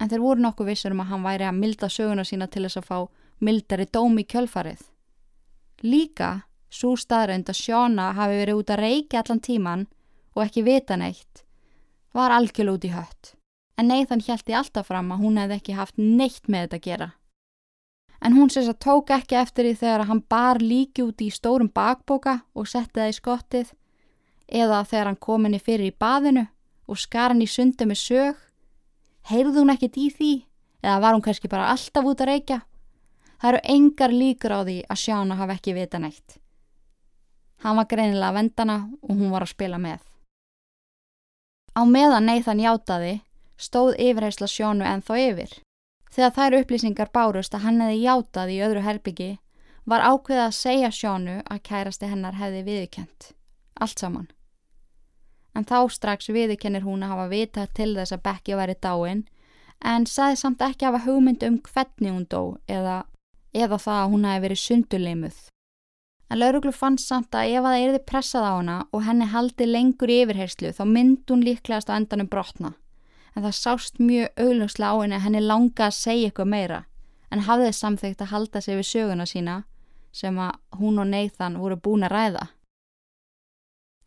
[0.01, 2.80] En þeir voru nokkuð vissur um að hann væri að milda söguna sína til þess
[2.80, 2.99] að fá
[3.41, 4.80] mildari dómi í kjölfarið.
[5.83, 6.31] Líka
[6.70, 9.87] Svo staðrönd að Sjóna hafi verið út að reykja allan tíman
[10.37, 11.43] og ekki vita neitt
[12.14, 13.35] var algjörl út í hött.
[13.78, 17.09] En Nathan hjælti alltaf fram að hún hefði ekki haft neitt með þetta að gera.
[18.20, 21.70] En hún sérst að tók ekki eftir því þegar hann bar líki út í stórum
[21.74, 23.74] bakboka og setti það í skottið
[24.61, 26.47] eða þegar hann kom henni fyrir í baðinu
[26.87, 28.43] og skar hann í sundu með sög.
[29.31, 30.33] Heyrðu hún ekkit í því
[30.85, 32.61] eða var hún kannski bara alltaf út að reykja?
[33.41, 36.36] Það eru engar líkur á því að Sjána hafi ekki vita neitt.
[37.64, 40.01] Hann var greinilega vendana og hún var að spila með.
[41.76, 43.20] Á meðan Nathan játaði
[43.61, 45.53] stóð yfirheysla Sjónu ennþá yfir.
[46.11, 49.30] Þegar þær upplýsingar bárust að hann hefði játað í öðru herbyggi
[49.88, 53.30] var ákveðið að segja Sjónu að kærasti hennar hefði viðkjönt.
[53.80, 54.28] Allt saman.
[55.55, 59.24] En þá strax viðkennir hún að hafa vitað til þess að Becky væri dáin
[59.80, 63.03] en saði samt ekki að hafa hugmynd um hvernig hún dó eða,
[63.53, 65.40] eða það að hún hefði verið sundurleimuð.
[66.30, 69.66] En lauruglu fann samt að ef að það erði pressað á hana og henni haldi
[69.66, 72.76] lengur í yfirherslu þá mynd hún líklegast á endanum brotna.
[73.34, 76.80] En það sást mjög augljóslega á henni að henni langa að segja eitthvað meira
[77.30, 79.57] en hafði samþygt að halda sig við söguna sína
[80.14, 82.46] sem að hún og Nathan voru búin að ræða.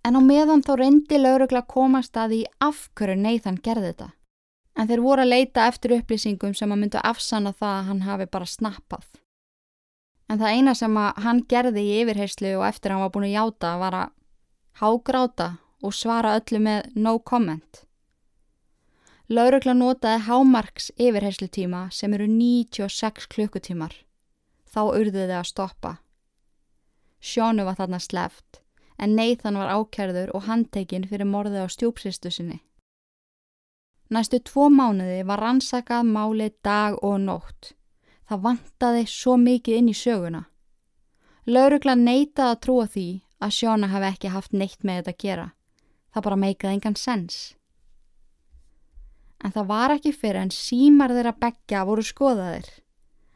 [0.03, 4.09] En á meðan þá reyndi laurugla komast að því af hverju Nathan gerði þetta.
[4.75, 8.27] En þeir voru að leita eftir upplýsingum sem að myndu afsanna það að hann hafi
[8.31, 9.05] bara snappað.
[10.33, 13.73] En það eina sem hann gerði í yfirheyslu og eftir hann var búin að játa
[13.77, 14.13] var að
[14.81, 15.49] hágráta
[15.85, 17.83] og svara öllu með no comment.
[19.29, 23.93] Laurugla notaði hámarks yfirheyslu tíma sem eru 96 klukkutímar
[24.73, 25.93] þá urðu þið að stoppa.
[27.21, 28.63] Sjónu var þarna sleft,
[28.97, 32.63] en Nathan var ákjærður og handtekinn fyrir morðið á stjúpsistu sinni.
[34.09, 37.75] Næstu tvo mánuði var rannsakað málið dag og nótt.
[38.33, 40.39] Það vantaði svo mikið inn í söguna.
[41.45, 43.03] Laurugla neytaði að trúa því
[43.45, 45.43] að Sjóna hafi ekki haft neitt með þetta að gera.
[46.09, 47.35] Það bara meikaði engan sens.
[49.37, 52.71] En það var ekki fyrir en símar þeirra begja voru skoðaðir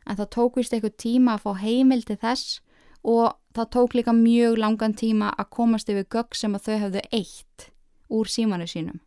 [0.08, 2.58] en það tók vist eitthvað tíma að fá heimil til þess
[3.06, 7.06] og það tók líka mjög langan tíma að komast yfir gögg sem að þau hefðu
[7.12, 7.70] eitt
[8.10, 8.98] úr símanu sínum.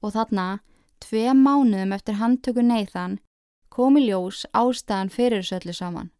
[0.00, 0.48] Og þarna,
[1.04, 3.20] tvei mánuðum eftir handtöku Neithan,
[3.74, 6.10] komi ljós ástæðan fyrir þessu öllu saman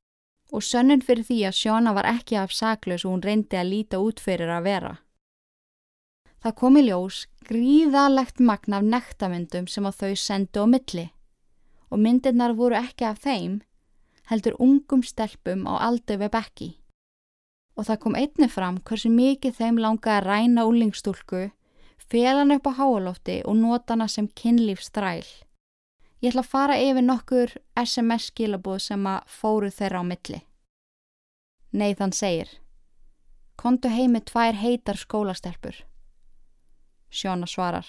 [0.55, 3.99] og sönnun fyrir því að Sjóna var ekki af saklaus og hún reyndi að líta
[4.03, 4.93] út fyrir að vera.
[6.43, 11.07] Það komi ljós gríðalegt magna af nektamyndum sem að þau sendu á milli
[11.91, 13.61] og myndirnar voru ekki af þeim,
[14.31, 16.71] heldur ungum stelpum á aldur við bekki.
[17.79, 21.49] Og það kom einni fram hversu mikið þeim langaði að ræna úlingstúlku,
[22.11, 25.27] félan upp á háalófti og nota hana sem kynlífstræl.
[26.25, 30.41] Ég ætla að fara yfir nokkur SMS skilabúð sem að fóru þeirra á milli.
[31.77, 32.49] Nei þann segir,
[33.61, 35.77] kontu heimi tvær heitar skólastelpur.
[37.13, 37.85] Sjóna svarar,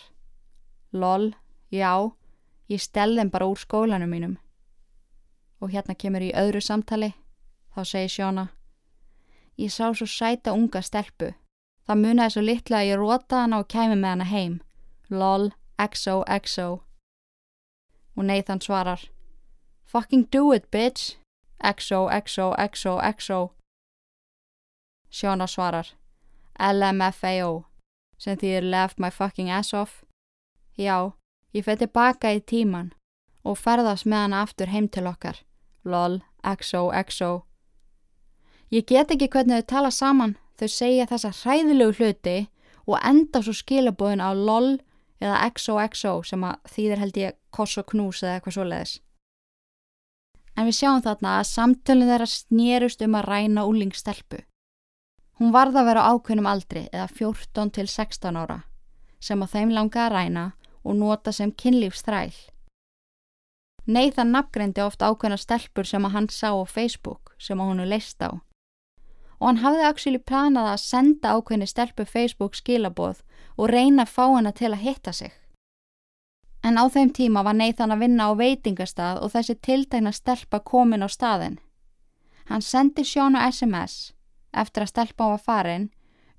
[0.91, 1.31] lol,
[1.71, 2.11] já,
[2.65, 4.37] Ég stel þeim bara úr skólanum mínum.
[5.61, 7.11] Og hérna kemur í öðru samtali,
[7.75, 8.45] þá segir Sjóna.
[9.61, 11.33] Ég sá svo sæta unga stelpu.
[11.85, 14.55] Það munaði svo litla að ég róta hana og kæmi með hana heim.
[15.13, 16.81] Lol, exo, exo.
[18.15, 19.09] Og Nathan svarar.
[19.85, 21.17] Fucking do it, bitch.
[21.63, 23.51] Exo, exo, exo, exo.
[25.11, 25.87] Sjóna svarar.
[26.59, 27.65] LMFAO.
[28.17, 30.03] Sem þýðir left my fucking ass off.
[30.77, 31.11] Já.
[31.53, 32.91] Ég fyrir tilbaka í tíman
[33.45, 35.37] og ferðast með hana aftur heim til okkar.
[35.85, 37.45] Lol, exo, exo.
[38.73, 42.37] Ég get ekki hvernig þau tala saman, þau segja þessa hræðilegu hluti
[42.85, 44.79] og enda svo skilabóðin á lol
[45.25, 48.93] eða exo sem að þýðir held ég koss og knús eða eitthvað svo leiðis.
[50.55, 54.43] En við sjáum þarna að samtölun þeirra snýrust um að ræna úlingstelpu.
[55.35, 58.61] Hún varða að vera ákveðnum aldri eða 14 til 16 ára
[59.25, 60.45] sem að þeim langa að ræna
[60.85, 62.31] og nota sem kynlífstræl.
[63.85, 67.87] Nei það nafngreindi oft ákveðna stelpur sem að hann sá á Facebook sem að honu
[67.89, 68.37] leist á.
[69.41, 73.24] Og hann hafði actually planað að senda ákveðni stelpu Facebook skilaboð
[73.57, 75.31] og reyna að fá hana til að hitta sig.
[76.65, 81.05] En á þeim tíma var Nathan að vinna á veitingastað og þessi tiltegna stelpa komin
[81.05, 81.59] á staðin.
[82.49, 84.13] Hann sendi Sjónu SMS
[84.53, 85.89] eftir að stelpa var farin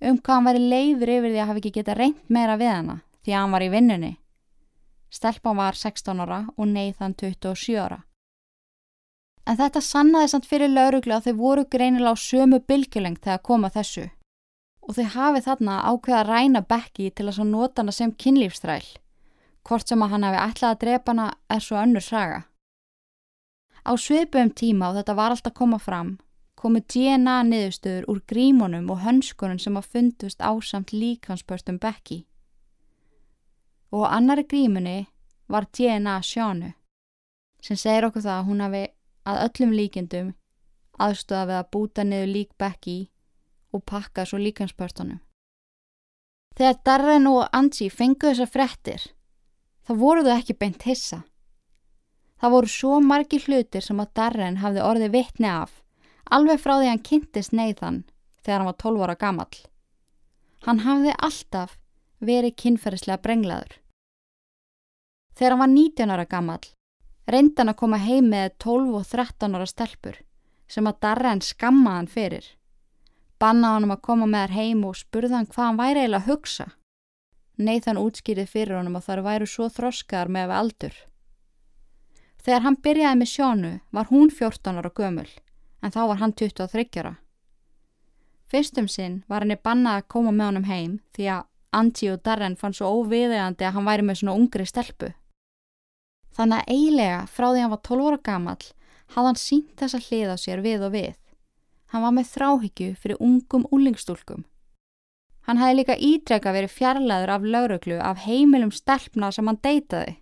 [0.01, 2.97] um hvað hann væri leiður yfir því að hafi ekki geta reynd meira við hana
[3.23, 4.12] því að hann var í vinnunni.
[5.11, 8.03] Stelpan var 16 ára og Nathan 27 ára.
[9.47, 13.71] En þetta sannaði samt fyrir lauruglu að þau voru greinilega á sömu bylgjuleng þegar koma
[13.71, 14.09] þessu.
[14.87, 18.84] Og þau hafi þarna ákveða að ræna Becky til að nota hana sem kynlífstræl.
[19.66, 22.45] Hvort sem að hann hafi ætlað að drepa hana er svo önnur saga.
[23.82, 26.16] Á svipum tíma og þetta var alltaf að koma fram,
[26.55, 32.24] komu DNA niðurstöður úr grímunum og hönskunum sem að fundust ásamt líkansbörstum Becky
[33.97, 35.07] og annari grímunni
[35.49, 36.72] var DNA sjánu
[37.62, 38.82] sem segir okkur það að hún hafi
[39.26, 40.32] að öllum líkendum
[41.07, 42.97] aðstöða við að búta niður lík Becky
[43.73, 45.21] og pakka svo líkanspörtunum.
[46.57, 49.03] Þegar Darren og Angie fengu þessar frettir,
[49.85, 51.23] þá voru þau ekki beint hissa.
[52.41, 55.83] Það voru svo margi hlutir sem að Darren hafði orðið vittni af,
[56.33, 58.05] alveg frá því hann kynntist Nathan
[58.43, 59.59] þegar hann var 12 ára gamall.
[60.64, 61.77] Hann hafði alltaf
[62.25, 63.77] verið kynferðislega brenglaður.
[65.37, 66.64] Þegar hann var 19 ára gamall,
[67.29, 70.23] reyndi hann að koma heim með 12 og 13 ára stelpur
[70.67, 72.47] sem að Darren skammaði hann fyrir.
[73.43, 76.22] Bannaði hann um að koma með þær heim og spurði hann hvað hann væri eiginlega
[76.22, 76.66] að hugsa.
[77.57, 80.97] Nathan útskýrið fyrir honum að þar væru svo þroskaðar með aldur.
[82.45, 85.28] Þegar hann byrjaði með sjónu var hún 14 ára gömul,
[85.82, 87.14] en þá var hann 23 ára.
[88.47, 92.57] Fyrstum sinn var henni bannað að koma með honum heim því að Angie og Darren
[92.57, 95.11] fann svo óviðegandi að hann væri með svona ungri stelpu.
[96.37, 98.68] Þannig að eiginlega frá því hann var 12 ára gamall
[99.14, 101.16] hafði hann sínt þessa hlið á sér við og við.
[101.97, 104.43] Hann var með þráhyggju fyrir ungum úlingstúlkum.
[105.49, 110.19] Hann hefði líka ídrega verið fjarlæður af lauruglu af heimilum stelpna sem hann deytaði.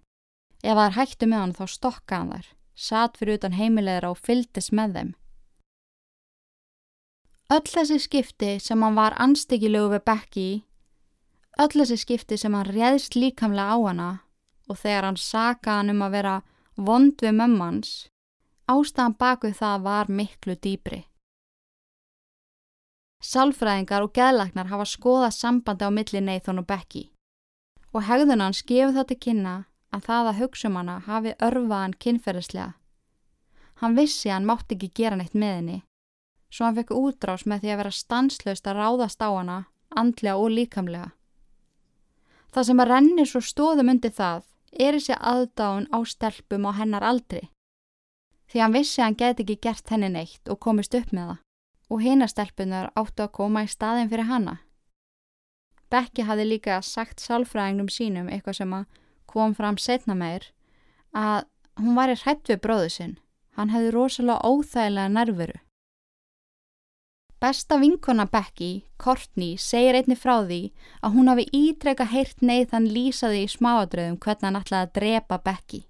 [0.63, 2.45] Ef það er hættu með hann þá stokka hann þar,
[2.79, 5.11] satt fyrir utan heimilegra og fyldist með þeim.
[7.57, 10.45] Öll þessi skipti sem hann var anstíkilegu við Becky,
[11.59, 14.11] öll þessi skipti sem hann réðst líkamlega á hana
[14.71, 16.37] og þegar hann saka hann um að vera
[16.77, 17.91] vond við mömmans,
[18.71, 21.03] ástæðan bakuð það var miklu dýbri.
[23.25, 27.07] Sálfræðingar og geðlagnar hafa skoðað sambandi á milli Nathan og Becky
[27.95, 29.55] og hegðun hans gefur til kynna
[29.95, 32.73] að það að hugsa um hana hafi örfaðan kynferðislega.
[33.81, 35.79] Hann vissi að hann mátti ekki gera neitt með henni,
[36.51, 39.59] svo hann fekk útrás með því að vera stanslaust að ráðast á hana,
[39.95, 41.13] andlega og líkamlega.
[42.55, 44.45] Það sem að renni svo stóðum undir það
[44.75, 47.49] er þessi aðdáun á stelpum á hennar aldri.
[48.51, 51.44] Því hann vissi að hann geti ekki gert henni neitt og komist upp með það
[51.91, 54.59] og hinastelpunar áttu að koma í staðin fyrir hanna.
[55.93, 58.87] Bekki hafi líka sagt sálfræðingnum sínum eitthvað sem að
[59.31, 60.49] kom fram setna meir
[61.15, 61.45] að
[61.81, 63.15] hún var í hrætt við bróðu sinn.
[63.55, 65.59] Hann hefði rosalega óþægilega nervuru.
[67.45, 70.61] Besta vinkona Becky, Courtney, segir einni frá því
[71.05, 75.39] að hún hafi ítreka heyrt neyð þann lýsaði í smáadröðum hvernig hann ætlaði að drepa
[75.45, 75.83] Becky.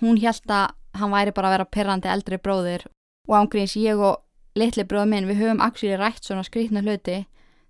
[0.00, 2.86] Hún held að hann væri bara að vera perrandi eldri bróðir
[3.28, 4.22] og ángríns ég og
[4.58, 7.22] litli bróð minn við höfum actually rætt svona skrítna hluti.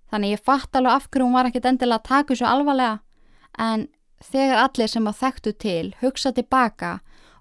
[0.09, 2.99] Þannig ég fatt alveg af hverju hún var ekkert endilega að taka þessu alvarlega.
[3.57, 3.87] En
[4.25, 6.93] þegar allir sem að þekktu til hugsa tilbaka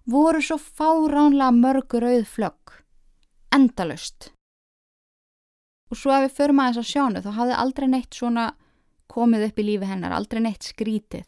[0.08, 2.76] voru svo fáránlega mörgur auð flögg.
[3.54, 4.32] Endalust
[5.88, 8.42] og svo ef við förum aðeins að sjánu þá hafði aldrei neitt svona
[9.08, 11.24] komið upp í lífi hennar, aldrei neitt skrítið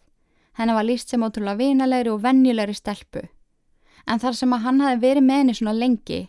[0.60, 3.22] hennar var líst sem ótrúlega vinalegri og vennjulegri stelpu.
[4.08, 6.20] En þar sem að hann hafi verið með henni svona lengi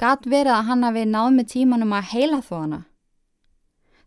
[0.00, 2.80] Gat verið að hann hafi náð með tímanum að heila þó hana.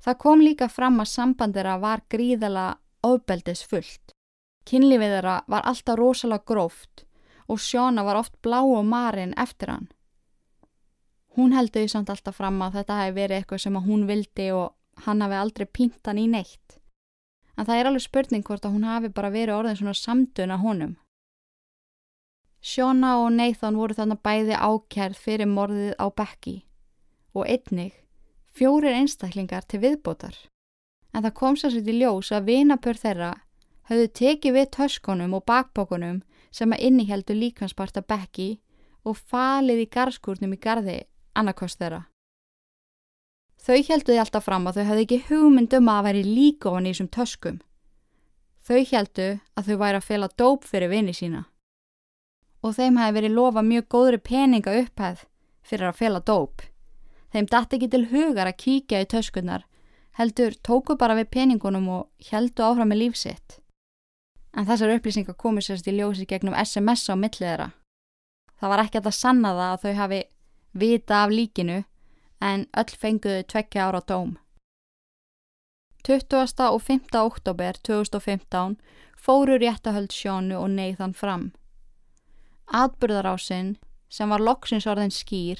[0.04, 2.68] Það kom líka fram að sambandera var gríðala
[3.08, 4.14] ofbeldis fullt.
[4.68, 7.06] Kynlífið þeirra var alltaf rosalega gróft
[7.48, 9.88] og Sjóna var oft blá og marinn eftir hann.
[11.38, 15.04] Hún heldur því samt alltaf fram að þetta hefði verið eitthvað sem hún vildi og
[15.06, 16.80] hann hafi aldrei pínt hann í neitt.
[17.58, 20.98] En það er alveg spurning hvort að hún hafi bara verið orðin svona samtuna honum.
[22.62, 26.55] Shona og Nathan voru þannig bæði ákjærð fyrir morðið á Becky
[27.38, 27.93] og einnig
[28.58, 30.34] fjórir einstaklingar til viðbótar.
[31.14, 33.34] En það kom sér sér til ljós að vinapör þeirra
[33.89, 38.58] höfðu tekið við töskonum og bakbókunum sem að inniheldu líkansparta Becky
[39.05, 40.97] og falið í garskurnum í gardi
[41.38, 42.08] annarkost þeirra.
[43.62, 46.93] Þau heldu því alltaf fram að þau hafði ekki hugmyndum að veri líka ofan í
[46.93, 47.62] þessum töskum.
[48.66, 51.45] Þau heldu að þau væri að fela dóp fyrir vini sína
[52.68, 55.24] og þeim hafi verið lofa mjög góðri peninga upphæð
[55.68, 56.63] fyrir að fela dóp.
[57.34, 59.65] Þeim dætt ekki til hugar að kíkja í töskunnar,
[60.20, 63.59] heldur tóku bara við peningunum og heldu áfram með lífsitt.
[64.57, 67.70] En þessar upplýsingar komu sérst í ljósi gegnum SMS á millið þeirra.
[68.57, 70.22] Það var ekki að það sanna það að þau hafi
[70.74, 71.78] vita af líkinu
[72.41, 74.38] en öll fenguðu tvekja ára dóm.
[76.07, 76.63] 20.
[76.72, 77.11] og 5.
[77.20, 78.78] oktober 2015
[79.18, 81.51] fóru réttahöld sjónu og neyðan fram.
[82.68, 83.78] Atburðarásinn,
[84.09, 85.59] sem var loksins orðin skýr,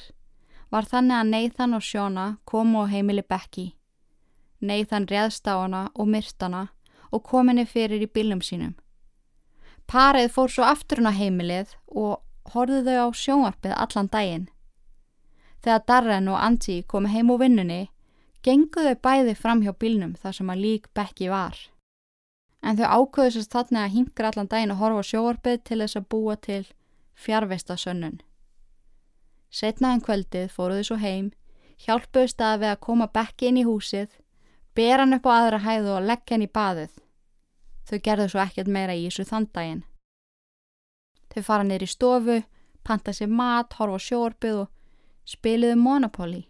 [0.72, 3.76] var þannig að Nathan og Shona komu á heimili Becky.
[4.60, 6.68] Nathan reðst á hana og myrt hana
[7.12, 8.76] og kom henni fyrir í bílum sínum.
[9.88, 12.20] Parið fór svo aftur hún á heimilið og
[12.52, 14.48] horfðu þau á sjónvarpið allan daginn.
[15.64, 17.88] Þegar Darren og Angie komi heim úr vinnunni,
[18.44, 21.56] genguðu þau bæði fram hjá bílnum þar sem að lík Becky var.
[22.60, 26.10] En þau ákvöðu sérst þarna að hingra allan daginn og horfa sjónvarpið til þess að
[26.12, 26.66] búa til
[27.18, 28.22] fjarveista sönnun.
[29.50, 31.32] Setnaðan kvöldið fóruðu svo heim,
[31.82, 34.10] hjálpuðu staði að koma bekki inn í húsið,
[34.76, 36.92] ber hann upp á aðra hæðu og leggja hann í baðið.
[37.88, 39.84] Þau gerðu svo ekkert meira í þessu þanndaginn.
[41.32, 42.38] Þau fara niður í stofu,
[42.84, 44.70] panta sér mat, horfa sjórpið og
[45.28, 46.46] spiliðu Monopoly.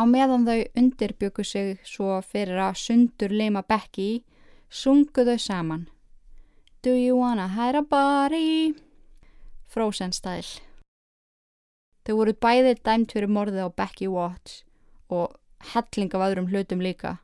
[0.00, 4.24] Á meðan þau undirbyggu sig svo fyrir að sundur leima Becky,
[4.70, 5.88] sungu þau saman.
[6.82, 8.89] Do you wanna hide a body?
[9.70, 10.58] Frozen style.
[12.02, 14.64] Þau voru bæði dæmt fyrir morðið á Becky Watts
[15.08, 15.36] og
[15.72, 17.18] helling af öðrum hlutum líka.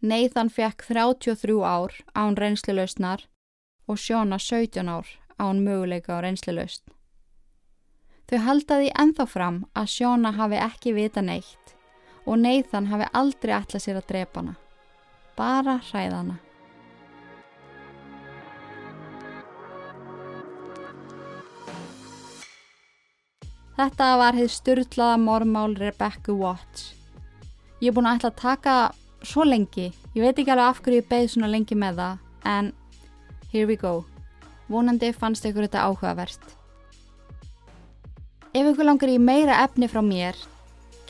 [0.00, 3.26] Nathan fekk 33 ár án reynsluleusnar
[3.88, 6.84] og Sjóna 17 ár án möguleika á reynsluleust.
[8.28, 11.76] Þau haldaði enþá fram að Sjóna hafi ekki vita neitt
[12.24, 14.56] og Nathan hafi aldrei ætlað sér að drepa hana.
[15.36, 16.40] Bara hræðana.
[23.74, 26.92] Þetta var hefð styrlaða mormál Rebecca Watts.
[27.82, 28.74] Ég er búin að ætla að taka
[29.26, 32.68] svo lengi, ég veit ekki alveg af hverju ég beð svona lengi með það, en
[33.50, 34.04] here we go.
[34.70, 36.44] Vonandi fannst ykkur þetta áhugavert.
[38.54, 40.38] Ef ykkur langar í meira efni frá mér,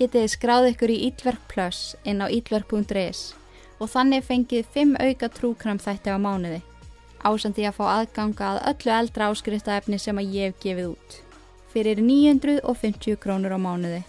[0.00, 3.34] getið skráð ykkur í Ílverk Plus inn á ílverk.is
[3.76, 6.64] og þannig fengið 5 auka trúkram þætti á mánuði,
[7.20, 11.20] ásandi að fá aðganga að öllu eldra áskrifta efni sem að ég hef gefið út
[11.74, 14.04] fyrir 950 krónur á mánuði.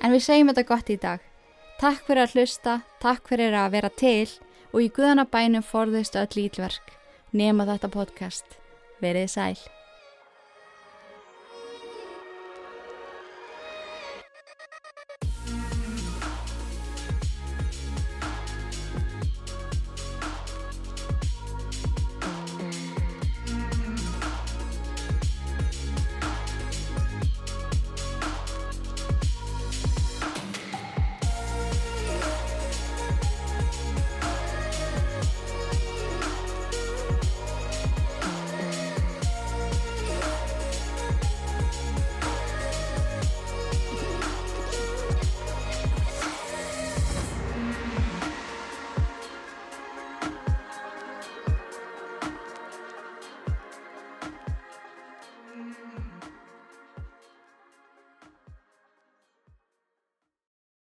[0.00, 1.20] En við segjum þetta gott í dag.
[1.80, 4.28] Takk fyrir að hlusta, takk fyrir að vera til
[4.72, 6.96] og í guðanabænum forðist öll ílverk.
[7.32, 8.58] Nema þetta podcast.
[9.02, 9.58] Verið sæl.